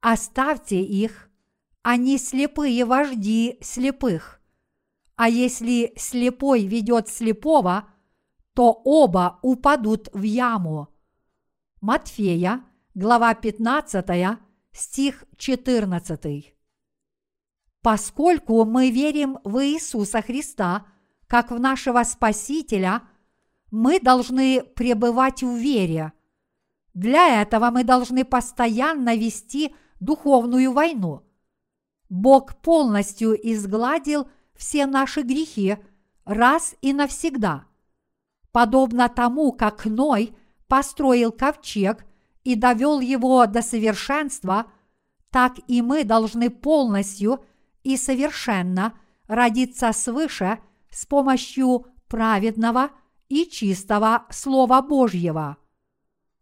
оставьте 0.00 0.80
их, 0.82 1.30
они 1.82 2.16
слепые 2.16 2.84
вожди 2.84 3.58
слепых. 3.60 4.40
А 5.16 5.28
если 5.28 5.92
слепой 5.96 6.66
ведет 6.66 7.08
слепого, 7.08 7.88
то 8.54 8.72
оба 8.72 9.38
упадут 9.42 10.08
в 10.12 10.22
яму. 10.22 10.88
Матфея, 11.80 12.64
глава 12.94 13.34
15, 13.34 14.38
стих 14.74 15.24
14. 15.38 16.54
Поскольку 17.80 18.64
мы 18.64 18.90
верим 18.90 19.38
в 19.44 19.64
Иисуса 19.64 20.20
Христа 20.20 20.86
как 21.26 21.50
в 21.50 21.58
нашего 21.58 22.02
Спасителя, 22.02 23.02
мы 23.70 24.00
должны 24.00 24.62
пребывать 24.62 25.42
в 25.42 25.56
вере. 25.56 26.12
Для 26.92 27.40
этого 27.40 27.70
мы 27.70 27.84
должны 27.84 28.24
постоянно 28.24 29.16
вести 29.16 29.74
духовную 30.00 30.70
войну– 30.72 31.22
Бог 32.14 32.60
полностью 32.60 33.34
изгладил 33.34 34.28
все 34.54 34.86
наши 34.86 35.22
грехи 35.22 35.78
раз 36.24 36.76
и 36.80 36.92
навсегда. 36.92 37.64
Подобно 38.52 39.08
тому, 39.08 39.50
как 39.50 39.84
Ной 39.84 40.32
построил 40.68 41.32
ковчег 41.32 42.04
и 42.44 42.54
довел 42.54 43.00
его 43.00 43.46
до 43.46 43.62
совершенства, 43.62 44.66
так 45.30 45.54
и 45.66 45.82
мы 45.82 46.04
должны 46.04 46.50
полностью 46.50 47.44
и 47.82 47.96
совершенно 47.96 48.94
родиться 49.26 49.92
свыше 49.92 50.58
с 50.90 51.06
помощью 51.06 51.86
праведного 52.08 52.90
и 53.28 53.46
чистого 53.46 54.26
Слова 54.30 54.80
Божьего. 54.82 55.56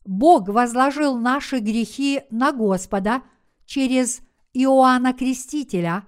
Бог 0.04 0.48
возложил 0.48 1.16
наши 1.16 1.60
грехи 1.60 2.22
на 2.30 2.52
Господа 2.52 3.22
через 3.64 4.20
Иоанна 4.52 5.12
Крестителя, 5.12 6.04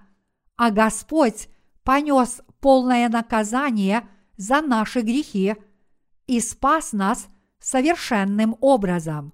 а 0.57 0.69
Господь 0.69 1.47
понес 1.83 2.41
полное 2.59 3.07
наказание 3.09 4.07
за 4.37 4.61
наши 4.61 5.01
грехи 5.01 5.55
и 6.27 6.39
спас 6.41 6.91
нас 6.91 7.27
совершенным 7.59 8.57
образом. 8.59 9.33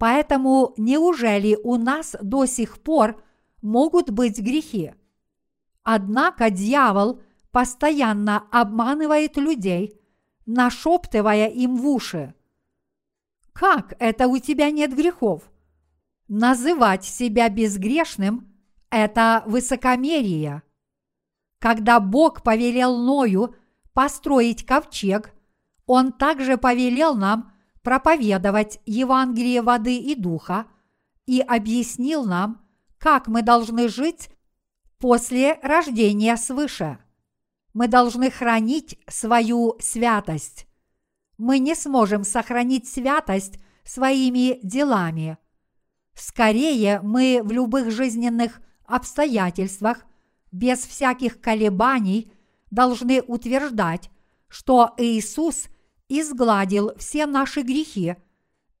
Поэтому 0.00 0.72
неужели 0.78 1.58
у 1.62 1.76
нас 1.76 2.16
до 2.22 2.46
сих 2.46 2.80
пор 2.80 3.22
могут 3.60 4.08
быть 4.08 4.38
грехи? 4.38 4.94
Однако 5.82 6.48
дьявол 6.48 7.20
постоянно 7.50 8.46
обманывает 8.50 9.36
людей, 9.36 10.00
нашептывая 10.46 11.48
им 11.48 11.76
в 11.76 11.86
уши. 11.86 12.34
Как 13.52 13.94
это 13.98 14.26
у 14.26 14.38
тебя 14.38 14.70
нет 14.70 14.96
грехов? 14.96 15.42
Называть 16.28 17.04
себя 17.04 17.50
безгрешным– 17.50 18.50
это 18.90 19.42
высокомерие. 19.44 20.62
Когда 21.58 22.00
Бог 22.00 22.42
повелел 22.42 22.96
Ною 22.96 23.54
построить 23.92 24.64
ковчег, 24.64 25.34
Он 25.84 26.10
также 26.10 26.56
повелел 26.56 27.14
нам 27.14 27.49
проповедовать 27.82 28.80
Евангелие 28.86 29.62
воды 29.62 29.96
и 29.96 30.14
духа 30.14 30.66
и 31.26 31.40
объяснил 31.40 32.24
нам, 32.24 32.60
как 32.98 33.28
мы 33.28 33.42
должны 33.42 33.88
жить 33.88 34.30
после 34.98 35.54
рождения 35.62 36.36
свыше. 36.36 36.98
Мы 37.72 37.88
должны 37.88 38.30
хранить 38.30 38.98
свою 39.08 39.76
святость. 39.80 40.66
Мы 41.38 41.58
не 41.58 41.74
сможем 41.74 42.24
сохранить 42.24 42.88
святость 42.88 43.58
своими 43.84 44.58
делами– 44.62 45.38
Скорее 46.20 47.00
мы 47.02 47.40
в 47.42 47.50
любых 47.50 47.90
жизненных 47.90 48.60
обстоятельствах, 48.84 50.04
без 50.52 50.80
всяких 50.80 51.40
колебаний, 51.40 52.30
должны 52.70 53.22
утверждать, 53.22 54.10
что 54.48 54.92
Иисус 54.98 55.68
изгладил 56.10 56.92
все 56.96 57.24
наши 57.24 57.62
грехи 57.62 58.16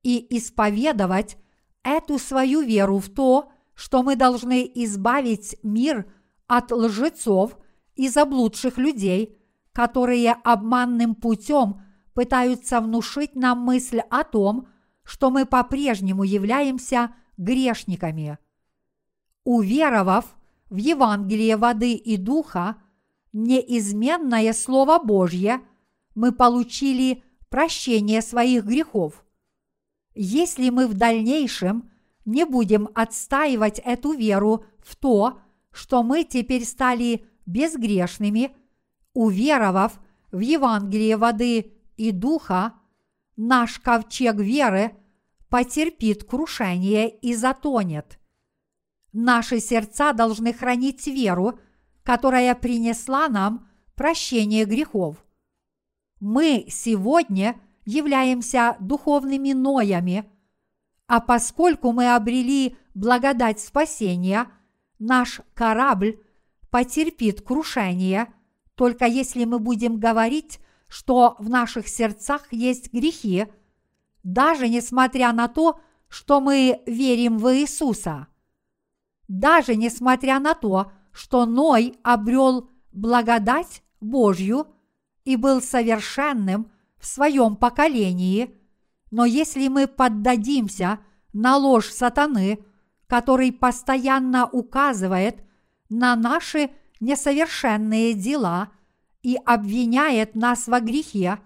и 0.02 0.36
исповедовать 0.36 1.38
эту 1.82 2.18
свою 2.18 2.60
веру 2.60 2.98
в 2.98 3.08
то, 3.08 3.50
что 3.74 4.02
мы 4.02 4.16
должны 4.16 4.70
избавить 4.74 5.56
мир 5.62 6.12
от 6.46 6.72
лжецов 6.72 7.56
и 7.94 8.08
заблудших 8.08 8.76
людей, 8.76 9.38
которые 9.72 10.32
обманным 10.32 11.14
путем 11.14 11.80
пытаются 12.12 12.80
внушить 12.80 13.36
нам 13.36 13.60
мысль 13.60 14.00
о 14.10 14.24
том, 14.24 14.68
что 15.04 15.30
мы 15.30 15.46
по-прежнему 15.46 16.24
являемся 16.24 17.14
грешниками. 17.36 18.38
Уверовав 19.44 20.36
в 20.68 20.76
Евангелие 20.76 21.56
воды 21.56 21.94
и 21.94 22.16
духа, 22.16 22.76
неизменное 23.32 24.52
Слово 24.52 24.98
Божье, 24.98 25.60
мы 26.20 26.32
получили 26.32 27.24
прощение 27.48 28.20
своих 28.20 28.66
грехов. 28.66 29.24
Если 30.14 30.68
мы 30.68 30.86
в 30.86 30.92
дальнейшем 30.92 31.90
не 32.26 32.44
будем 32.44 32.90
отстаивать 32.94 33.78
эту 33.78 34.12
веру 34.12 34.66
в 34.80 34.96
то, 34.96 35.40
что 35.72 36.02
мы 36.02 36.24
теперь 36.24 36.66
стали 36.66 37.24
безгрешными, 37.46 38.54
уверовав 39.14 39.98
в 40.30 40.40
Евангелие 40.40 41.16
воды 41.16 41.72
и 41.96 42.10
духа, 42.10 42.74
наш 43.36 43.78
ковчег 43.78 44.36
веры 44.36 44.92
потерпит 45.48 46.24
крушение 46.24 47.08
и 47.08 47.34
затонет. 47.34 48.18
Наши 49.14 49.58
сердца 49.58 50.12
должны 50.12 50.52
хранить 50.52 51.06
веру, 51.06 51.58
которая 52.02 52.54
принесла 52.54 53.28
нам 53.28 53.66
прощение 53.94 54.66
грехов. 54.66 55.24
Мы 56.20 56.66
сегодня 56.68 57.58
являемся 57.86 58.76
духовными 58.78 59.52
ноями, 59.52 60.30
а 61.06 61.20
поскольку 61.20 61.92
мы 61.92 62.14
обрели 62.14 62.76
благодать 62.94 63.58
спасения, 63.58 64.46
наш 64.98 65.40
корабль 65.54 66.22
потерпит 66.70 67.40
крушение, 67.40 68.32
только 68.74 69.06
если 69.06 69.44
мы 69.44 69.58
будем 69.58 69.98
говорить, 69.98 70.60
что 70.86 71.36
в 71.38 71.48
наших 71.48 71.88
сердцах 71.88 72.52
есть 72.52 72.92
грехи, 72.92 73.46
даже 74.22 74.68
несмотря 74.68 75.32
на 75.32 75.48
то, 75.48 75.80
что 76.08 76.40
мы 76.40 76.82
верим 76.86 77.38
в 77.38 77.54
Иисуса. 77.56 78.26
Даже 79.26 79.76
несмотря 79.76 80.38
на 80.38 80.54
то, 80.54 80.92
что 81.12 81.46
Ной 81.46 81.94
обрел 82.02 82.68
благодать 82.92 83.82
Божью 84.00 84.66
и 85.30 85.36
был 85.36 85.62
совершенным 85.62 86.72
в 86.98 87.06
своем 87.06 87.54
поколении, 87.54 88.52
но 89.12 89.24
если 89.24 89.68
мы 89.68 89.86
поддадимся 89.86 90.98
на 91.32 91.56
ложь 91.56 91.88
сатаны, 91.88 92.58
который 93.06 93.52
постоянно 93.52 94.48
указывает 94.48 95.44
на 95.88 96.16
наши 96.16 96.70
несовершенные 96.98 98.14
дела 98.14 98.72
и 99.22 99.36
обвиняет 99.46 100.34
нас 100.34 100.66
во 100.66 100.80
грехе, 100.80 101.38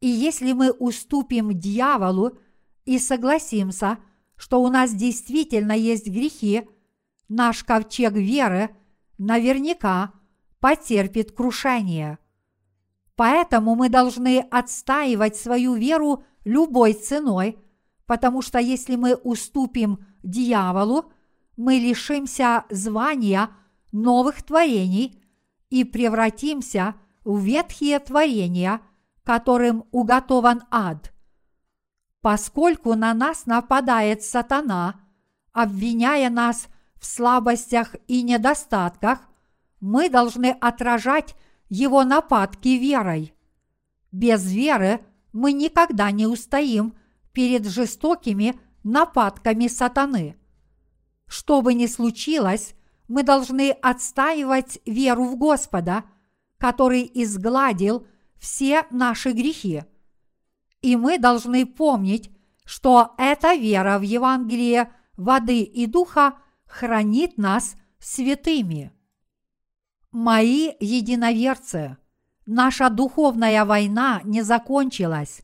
и 0.00 0.08
если 0.08 0.54
мы 0.54 0.70
уступим 0.70 1.52
дьяволу 1.52 2.38
и 2.86 2.98
согласимся, 2.98 3.98
что 4.36 4.62
у 4.62 4.68
нас 4.68 4.94
действительно 4.94 5.72
есть 5.72 6.06
грехи, 6.06 6.66
наш 7.28 7.62
ковчег 7.62 8.14
веры 8.14 8.70
наверняка 9.18 10.14
потерпит 10.60 11.32
крушение. 11.32 12.18
Поэтому 13.16 13.74
мы 13.74 13.88
должны 13.88 14.40
отстаивать 14.50 15.36
свою 15.36 15.74
веру 15.74 16.24
любой 16.44 16.94
ценой, 16.94 17.58
потому 18.06 18.42
что 18.42 18.58
если 18.58 18.96
мы 18.96 19.14
уступим 19.14 20.04
дьяволу, 20.22 21.12
мы 21.56 21.74
лишимся 21.74 22.64
звания 22.70 23.50
новых 23.92 24.42
творений 24.42 25.22
и 25.70 25.84
превратимся 25.84 26.94
в 27.24 27.38
ветхие 27.38 27.98
творения– 27.98 28.80
которым 29.24 29.84
уготован 29.92 30.62
ад. 30.70 31.12
Поскольку 32.20 32.94
на 32.94 33.14
нас 33.14 33.46
нападает 33.46 34.22
сатана, 34.22 35.00
обвиняя 35.52 36.30
нас 36.30 36.68
в 36.96 37.06
слабостях 37.06 37.96
и 38.06 38.22
недостатках, 38.22 39.20
мы 39.80 40.08
должны 40.08 40.50
отражать 40.60 41.34
его 41.72 42.04
нападки 42.04 42.68
верой. 42.68 43.32
Без 44.10 44.44
веры 44.52 45.00
мы 45.32 45.54
никогда 45.54 46.10
не 46.10 46.26
устоим 46.26 46.94
перед 47.32 47.66
жестокими 47.66 48.60
нападками 48.84 49.68
сатаны. 49.68 50.36
Что 51.26 51.62
бы 51.62 51.72
ни 51.72 51.86
случилось, 51.86 52.74
мы 53.08 53.22
должны 53.22 53.70
отстаивать 53.70 54.80
веру 54.84 55.24
в 55.24 55.36
Господа, 55.38 56.04
который 56.58 57.10
изгладил 57.14 58.06
все 58.38 58.84
наши 58.90 59.32
грехи. 59.32 59.84
И 60.82 60.96
мы 60.96 61.16
должны 61.18 61.64
помнить, 61.64 62.30
что 62.66 63.14
эта 63.16 63.54
вера 63.54 63.98
в 63.98 64.02
Евангелие 64.02 64.92
воды 65.16 65.62
и 65.62 65.86
духа 65.86 66.34
хранит 66.66 67.38
нас 67.38 67.76
святыми. 67.98 68.92
Мои 70.12 70.72
единоверцы, 70.78 71.96
наша 72.46 72.90
духовная 72.90 73.64
война 73.64 74.20
не 74.24 74.42
закончилась. 74.42 75.42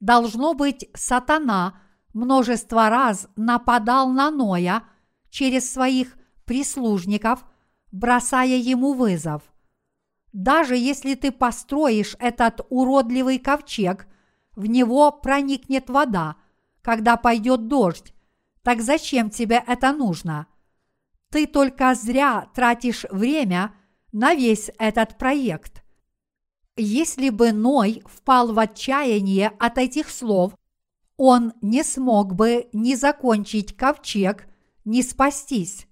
Должно 0.00 0.54
быть, 0.54 0.88
сатана 0.94 1.80
множество 2.12 2.88
раз 2.88 3.28
нападал 3.36 4.08
на 4.10 4.30
Ноя 4.30 4.82
через 5.30 5.72
своих 5.72 6.16
прислужников, 6.44 7.44
бросая 7.92 8.56
ему 8.56 8.94
вызов– 8.94 9.42
даже 10.32 10.76
если 10.76 11.14
ты 11.14 11.32
построишь 11.32 12.14
этот 12.18 12.60
уродливый 12.68 13.38
ковчег, 13.38 14.06
в 14.54 14.66
него 14.66 15.10
проникнет 15.10 15.88
вода, 15.88 16.36
когда 16.82 17.16
пойдет 17.16 17.68
дождь. 17.68 18.12
Так 18.62 18.80
зачем 18.82 19.30
тебе 19.30 19.62
это 19.66 19.92
нужно? 19.92 20.46
Ты 21.30 21.46
только 21.46 21.94
зря 21.94 22.48
тратишь 22.54 23.04
время 23.10 23.74
на 24.12 24.34
весь 24.34 24.70
этот 24.78 25.18
проект. 25.18 25.82
Если 26.76 27.30
бы 27.30 27.52
Ной 27.52 28.02
впал 28.06 28.52
в 28.52 28.58
отчаяние 28.58 29.48
от 29.58 29.78
этих 29.78 30.10
слов, 30.10 30.54
он 31.16 31.52
не 31.60 31.82
смог 31.82 32.34
бы 32.34 32.68
ни 32.72 32.94
закончить 32.94 33.76
ковчег, 33.76 34.46
ни 34.84 35.02
спастись. 35.02 35.86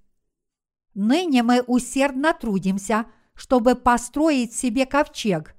Ныне 0.94 1.42
мы 1.42 1.62
усердно 1.62 2.32
трудимся– 2.32 3.06
чтобы 3.36 3.74
построить 3.74 4.54
себе 4.54 4.86
ковчег. 4.86 5.54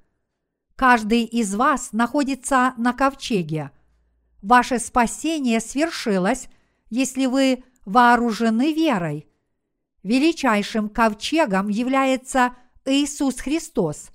Каждый 0.76 1.24
из 1.24 1.56
вас 1.56 1.94
находится 1.94 2.74
на 2.78 2.92
ковчеге. 2.92 3.72
Ваше 4.42 4.80
спасение 4.80 5.60
свершилось, 5.60 6.50
если 6.90 7.28
вы 7.28 7.64
вооружены 7.86 8.74
верой. 8.74 9.28
Величайшим 10.08 10.88
ковчегом 10.88 11.68
является 11.68 12.56
Иисус 12.86 13.42
Христос. 13.42 14.12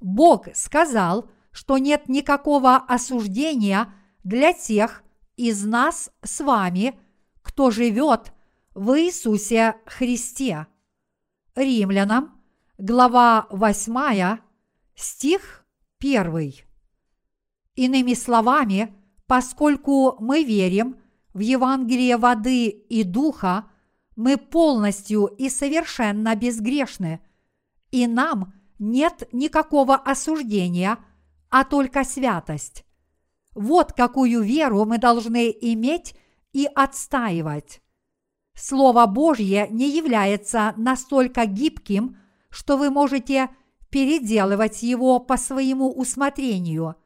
Бог 0.00 0.46
сказал, 0.54 1.28
что 1.50 1.78
нет 1.78 2.08
никакого 2.08 2.76
осуждения 2.76 3.92
для 4.22 4.52
тех 4.52 5.02
из 5.36 5.64
нас 5.64 6.12
с 6.22 6.38
вами, 6.38 6.96
кто 7.42 7.72
живет 7.72 8.32
в 8.74 8.96
Иисусе 8.96 9.74
Христе. 9.86 10.68
Римлянам 11.56 12.40
глава 12.78 13.48
8, 13.50 14.38
стих 14.94 15.66
1. 15.98 16.52
Иными 17.74 18.14
словами, 18.14 18.94
поскольку 19.26 20.14
мы 20.20 20.44
верим 20.44 20.96
в 21.32 21.40
Евангелие 21.40 22.18
воды 22.18 22.68
и 22.68 23.02
духа, 23.02 23.68
мы 24.16 24.36
полностью 24.36 25.26
и 25.26 25.48
совершенно 25.48 26.34
безгрешны, 26.34 27.20
и 27.90 28.06
нам 28.06 28.52
нет 28.78 29.28
никакого 29.32 29.96
осуждения, 29.96 30.98
а 31.50 31.64
только 31.64 32.04
святость. 32.04 32.84
Вот 33.54 33.92
какую 33.92 34.42
веру 34.42 34.84
мы 34.84 34.98
должны 34.98 35.50
иметь 35.50 36.14
и 36.52 36.68
отстаивать. 36.74 37.80
Слово 38.56 39.06
Божье 39.06 39.68
не 39.70 39.88
является 39.88 40.74
настолько 40.76 41.46
гибким, 41.46 42.16
что 42.50 42.76
вы 42.76 42.90
можете 42.90 43.50
переделывать 43.90 44.82
его 44.82 45.18
по 45.18 45.36
своему 45.36 45.90
усмотрению. 45.92 46.96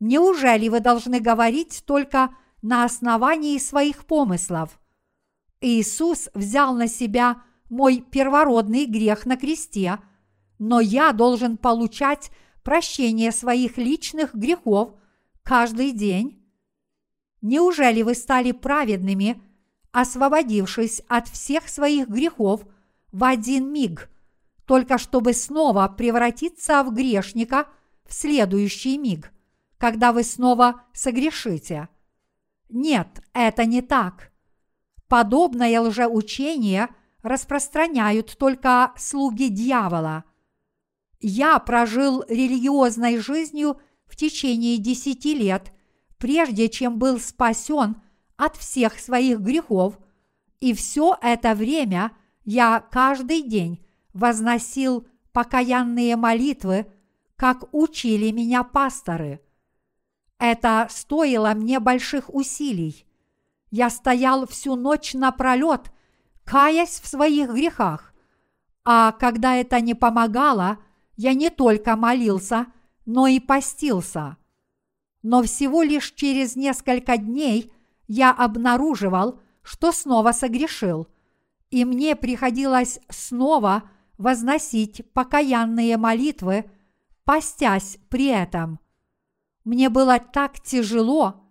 Неужели 0.00 0.68
вы 0.68 0.80
должны 0.80 1.20
говорить 1.20 1.82
только 1.86 2.34
на 2.62 2.84
основании 2.84 3.58
своих 3.58 4.06
помыслов? 4.06 4.78
Иисус 5.60 6.28
взял 6.34 6.74
на 6.74 6.88
себя 6.88 7.42
мой 7.68 8.00
первородный 8.00 8.86
грех 8.86 9.26
на 9.26 9.36
кресте, 9.36 9.98
но 10.58 10.80
я 10.80 11.12
должен 11.12 11.56
получать 11.56 12.30
прощение 12.62 13.32
своих 13.32 13.78
личных 13.78 14.34
грехов 14.34 14.94
каждый 15.42 15.92
день? 15.92 16.42
Неужели 17.40 18.02
вы 18.02 18.14
стали 18.14 18.52
праведными, 18.52 19.42
освободившись 19.92 21.02
от 21.08 21.28
всех 21.28 21.68
своих 21.68 22.08
грехов 22.08 22.66
в 23.12 23.24
один 23.24 23.72
миг– 23.72 24.10
только 24.68 24.98
чтобы 24.98 25.32
снова 25.32 25.88
превратиться 25.88 26.84
в 26.84 26.92
грешника 26.94 27.68
в 28.06 28.12
следующий 28.12 28.98
миг, 28.98 29.32
когда 29.78 30.12
вы 30.12 30.22
снова 30.22 30.82
согрешите. 30.92 31.88
Нет, 32.68 33.08
это 33.32 33.64
не 33.64 33.80
так. 33.80 34.27
Подобное 35.08 35.80
лжеучение 35.80 36.88
распространяют 37.22 38.36
только 38.38 38.92
слуги 38.96 39.48
дьявола. 39.48 40.24
Я 41.20 41.58
прожил 41.58 42.24
религиозной 42.28 43.18
жизнью 43.18 43.80
в 44.06 44.16
течение 44.16 44.76
десяти 44.76 45.34
лет, 45.34 45.72
прежде 46.18 46.68
чем 46.68 46.98
был 46.98 47.18
спасен 47.18 47.96
от 48.36 48.56
всех 48.56 48.98
своих 48.98 49.40
грехов, 49.40 49.98
и 50.60 50.74
все 50.74 51.16
это 51.22 51.54
время 51.54 52.12
я 52.44 52.80
каждый 52.80 53.42
день 53.42 53.84
возносил 54.12 55.06
покаянные 55.32 56.16
молитвы, 56.16 56.86
как 57.36 57.72
учили 57.72 58.30
меня 58.30 58.62
пасторы. 58.62 59.40
Это 60.38 60.86
стоило 60.90 61.52
мне 61.54 61.80
больших 61.80 62.32
усилий. 62.32 63.07
Я 63.70 63.90
стоял 63.90 64.46
всю 64.46 64.76
ночь 64.76 65.14
напролет, 65.14 65.92
каясь 66.44 67.00
в 67.00 67.06
своих 67.06 67.50
грехах, 67.50 68.14
а 68.84 69.12
когда 69.12 69.56
это 69.56 69.80
не 69.80 69.94
помогало, 69.94 70.78
я 71.16 71.34
не 71.34 71.50
только 71.50 71.96
молился, 71.96 72.66
но 73.04 73.26
и 73.26 73.38
постился. 73.38 74.38
Но 75.22 75.42
всего 75.42 75.82
лишь 75.82 76.12
через 76.12 76.56
несколько 76.56 77.18
дней 77.18 77.72
я 78.06 78.32
обнаруживал, 78.32 79.40
что 79.62 79.92
снова 79.92 80.32
согрешил, 80.32 81.06
и 81.70 81.84
мне 81.84 82.16
приходилось 82.16 82.98
снова 83.10 83.82
возносить 84.16 85.02
покаянные 85.12 85.98
молитвы, 85.98 86.70
постясь 87.24 87.98
при 88.08 88.28
этом. 88.28 88.80
Мне 89.64 89.90
было 89.90 90.18
так 90.18 90.60
тяжело, 90.60 91.44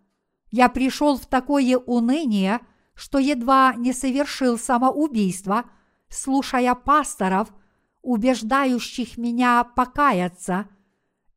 я 0.52 0.70
пришел 0.70 1.18
в 1.18 1.26
такое 1.26 1.78
уныние, 1.78 2.62
что 2.94 3.20
едва 3.20 3.74
не 3.76 3.94
совершил 3.94 4.58
самоубийство, 4.58 5.66
слушая 6.10 6.74
пасторов, 6.74 7.54
убеждающих 8.02 9.18
меня 9.18 9.64
покаяться, 9.64 10.68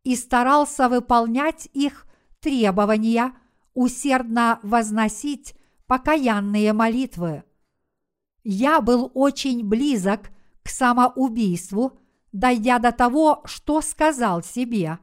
и 0.04 0.16
старался 0.16 0.88
выполнять 0.88 1.68
их 1.72 2.06
требования, 2.40 3.34
усердно 3.74 4.58
возносить 4.62 5.54
покаянные 5.86 6.72
молитвы. 6.72 7.44
Я 8.42 8.80
был 8.80 9.10
очень 9.14 9.66
близок 9.66 10.30
к 10.62 10.68
самоубийству, 10.68 11.98
дойдя 12.32 12.78
до 12.78 12.92
того, 12.92 13.42
что 13.44 13.82
сказал 13.82 14.42
себе. 14.42 14.98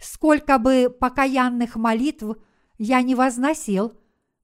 Сколько 0.00 0.58
бы 0.58 0.88
покаянных 0.88 1.76
молитв 1.76 2.36
я 2.78 3.02
не 3.02 3.14
возносил, 3.14 3.92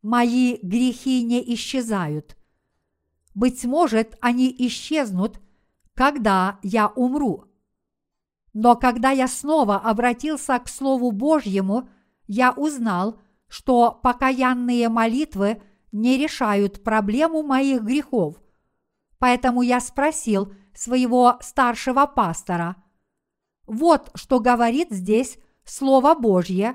мои 0.02 0.58
грехи 0.62 1.22
не 1.22 1.54
исчезают. 1.54 2.36
Быть 3.34 3.64
может, 3.64 4.16
они 4.20 4.54
исчезнут, 4.58 5.40
когда 5.94 6.58
я 6.62 6.88
умру. 6.88 7.44
Но 8.52 8.76
когда 8.76 9.10
я 9.10 9.28
снова 9.28 9.76
обратился 9.76 10.58
к 10.58 10.68
Слову 10.68 11.12
Божьему, 11.12 11.88
я 12.26 12.52
узнал, 12.52 13.20
что 13.48 13.92
покаянные 14.02 14.88
молитвы 14.88 15.62
не 15.92 16.16
решают 16.16 16.82
проблему 16.82 17.42
моих 17.42 17.82
грехов. 17.82 18.36
Поэтому 19.18 19.62
я 19.62 19.80
спросил 19.80 20.52
своего 20.74 21.36
старшего 21.40 22.06
пастора, 22.06 22.76
вот 23.70 24.10
что 24.16 24.40
говорит 24.40 24.88
здесь 24.90 25.38
Слово 25.64 26.16
Божье, 26.16 26.74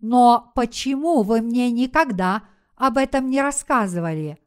но 0.00 0.52
почему 0.54 1.22
вы 1.22 1.40
мне 1.40 1.70
никогда 1.70 2.42
об 2.76 2.98
этом 2.98 3.30
не 3.30 3.40
рассказывали? 3.40 4.38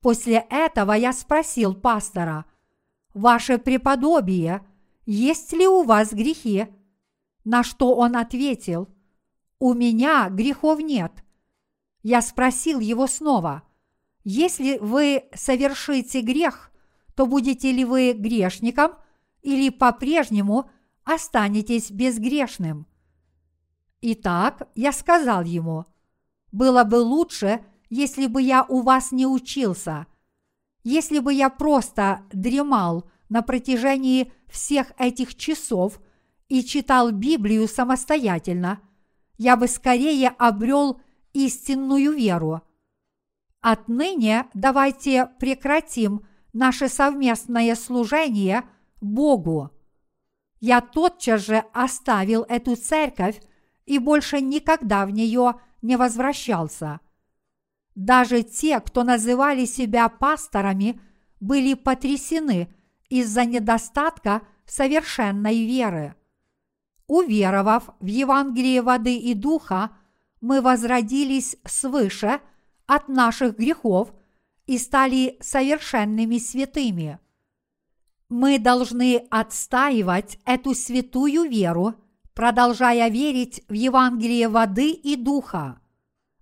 После 0.00 0.44
этого 0.50 0.92
я 0.92 1.12
спросил 1.12 1.74
пастора, 1.74 2.44
«Ваше 3.14 3.58
преподобие, 3.58 4.66
есть 5.06 5.52
ли 5.52 5.66
у 5.66 5.84
вас 5.84 6.12
грехи?» 6.12 6.66
На 7.44 7.62
что 7.62 7.94
он 7.94 8.16
ответил, 8.16 8.88
«У 9.58 9.74
меня 9.74 10.28
грехов 10.28 10.80
нет». 10.80 11.12
Я 12.02 12.20
спросил 12.20 12.80
его 12.80 13.06
снова, 13.06 13.62
«Если 14.24 14.78
вы 14.78 15.24
совершите 15.34 16.20
грех, 16.20 16.72
то 17.14 17.26
будете 17.26 17.70
ли 17.70 17.84
вы 17.84 18.12
грешником 18.12 18.92
или 19.42 19.68
по-прежнему 19.68 20.70
останетесь 21.04 21.90
безгрешным?» 21.90 22.86
Итак, 24.04 24.68
я 24.74 24.90
сказал 24.90 25.44
ему, 25.44 25.86
«Было 26.50 26.82
бы 26.82 26.96
лучше, 26.96 27.64
если 27.88 28.26
бы 28.26 28.42
я 28.42 28.64
у 28.64 28.82
вас 28.82 29.12
не 29.12 29.26
учился, 29.26 30.06
если 30.82 31.20
бы 31.20 31.32
я 31.32 31.48
просто 31.48 32.24
дремал 32.32 33.08
на 33.28 33.42
протяжении 33.42 34.32
всех 34.50 34.92
этих 34.98 35.36
часов 35.36 36.00
и 36.48 36.64
читал 36.64 37.12
Библию 37.12 37.68
самостоятельно, 37.68 38.80
я 39.38 39.56
бы 39.56 39.68
скорее 39.68 40.30
обрел 40.30 41.00
истинную 41.32 42.12
веру. 42.12 42.62
Отныне 43.60 44.48
давайте 44.52 45.26
прекратим 45.38 46.26
наше 46.52 46.88
совместное 46.88 47.76
служение 47.76 48.64
Богу. 49.00 49.70
Я 50.58 50.80
тотчас 50.80 51.46
же 51.46 51.64
оставил 51.72 52.42
эту 52.42 52.74
церковь 52.74 53.40
и 53.92 53.98
больше 53.98 54.40
никогда 54.40 55.06
в 55.06 55.10
нее 55.10 55.60
не 55.82 55.96
возвращался– 55.96 57.00
даже 57.94 58.42
те, 58.42 58.80
кто 58.80 59.04
называли 59.04 59.64
себя 59.64 60.08
пасторами, 60.08 61.00
были 61.40 61.74
потрясены 61.74 62.72
из-за 63.08 63.44
недостатка 63.44 64.42
совершенной 64.66 65.66
веры. 65.66 66.14
Уверовав 67.06 67.90
в 68.00 68.06
Евангелие 68.06 68.80
воды 68.80 69.16
и 69.16 69.34
духа, 69.34 69.90
мы 70.40 70.62
возродились 70.62 71.56
свыше 71.66 72.40
от 72.86 73.08
наших 73.08 73.58
грехов 73.58 74.12
и 74.66 74.78
стали 74.78 75.36
совершенными 75.40 76.38
святыми. 76.38 77.18
Мы 78.30 78.58
должны 78.58 79.26
отстаивать 79.30 80.38
эту 80.46 80.74
святую 80.74 81.42
веру, 81.50 81.94
продолжая 82.34 83.08
верить 83.08 83.62
в 83.68 83.72
Евангелие 83.72 84.48
воды 84.48 84.90
и 84.90 85.16
духа 85.16 85.82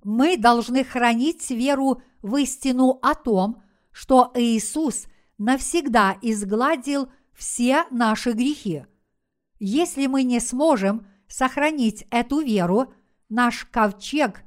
мы 0.04 0.36
должны 0.36 0.84
хранить 0.84 1.50
веру 1.50 2.02
в 2.22 2.36
истину 2.36 2.98
о 3.02 3.14
том, 3.14 3.62
что 3.92 4.30
Иисус 4.34 5.06
навсегда 5.38 6.16
изгладил 6.22 7.10
все 7.32 7.84
наши 7.90 8.32
грехи. 8.32 8.86
Если 9.58 10.06
мы 10.06 10.22
не 10.22 10.40
сможем 10.40 11.06
сохранить 11.28 12.06
эту 12.10 12.40
веру, 12.40 12.92
наш 13.28 13.64
ковчег 13.64 14.42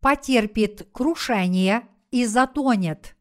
потерпит 0.00 0.88
крушение 0.92 1.82
и 2.10 2.26
затонет. 2.26 3.16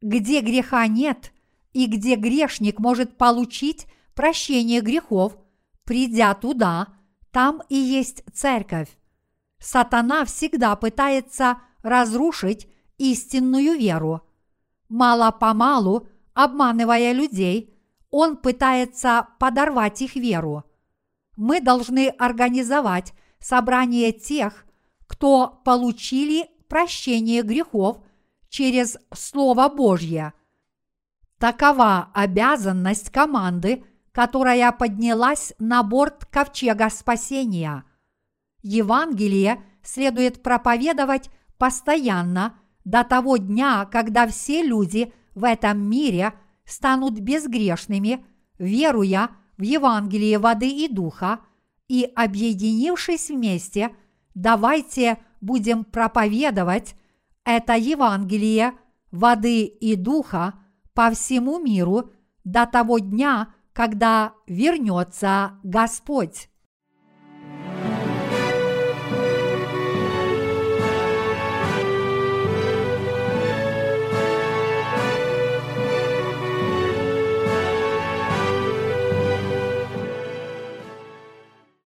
Где 0.00 0.40
греха 0.40 0.86
нет 0.86 1.32
и 1.72 1.86
где 1.86 2.16
грешник 2.16 2.78
может 2.78 3.16
получить 3.16 3.86
прощение 4.14 4.80
грехов, 4.80 5.36
придя 5.90 6.34
туда, 6.34 6.86
там 7.32 7.62
и 7.68 7.74
есть 7.74 8.22
церковь. 8.32 8.96
Сатана 9.58 10.24
всегда 10.24 10.76
пытается 10.76 11.58
разрушить 11.82 12.68
истинную 12.96 13.76
веру. 13.76 14.22
Мало-помалу, 14.88 16.06
обманывая 16.32 17.10
людей, 17.10 17.76
он 18.08 18.36
пытается 18.36 19.26
подорвать 19.40 20.00
их 20.00 20.14
веру. 20.14 20.62
Мы 21.36 21.60
должны 21.60 22.06
организовать 22.06 23.12
собрание 23.40 24.12
тех, 24.12 24.66
кто 25.08 25.60
получили 25.64 26.50
прощение 26.68 27.42
грехов 27.42 27.98
через 28.48 28.96
Слово 29.12 29.68
Божье. 29.68 30.34
Такова 31.40 32.10
обязанность 32.14 33.10
команды, 33.10 33.84
которая 34.12 34.72
поднялась 34.72 35.52
на 35.58 35.82
борт 35.82 36.24
ковчега 36.26 36.90
спасения– 36.90 37.84
Евангелие 38.62 39.62
следует 39.82 40.42
проповедовать 40.42 41.30
постоянно 41.58 42.58
до 42.84 43.04
того 43.04 43.36
дня, 43.36 43.86
когда 43.86 44.26
все 44.26 44.62
люди 44.62 45.12
в 45.34 45.44
этом 45.44 45.80
мире 45.80 46.34
станут 46.64 47.18
безгрешными, 47.20 48.24
веруя 48.58 49.30
в 49.56 49.62
Евангелие 49.62 50.38
воды 50.38 50.68
и 50.68 50.88
духа, 50.88 51.40
и, 51.88 52.08
объединившись 52.14 53.30
вместе, 53.30 53.90
давайте 54.34 55.18
будем 55.40 55.84
проповедовать 55.84 56.94
это 57.44 57.74
Евангелие 57.74 58.72
воды 59.10 59.64
и 59.64 59.96
духа 59.96 60.54
по 60.94 61.10
всему 61.10 61.58
миру 61.58 62.12
до 62.44 62.66
того 62.66 62.98
дня, 62.98 63.52
когда 63.72 64.34
вернется 64.46 65.58
Господь. 65.62 66.49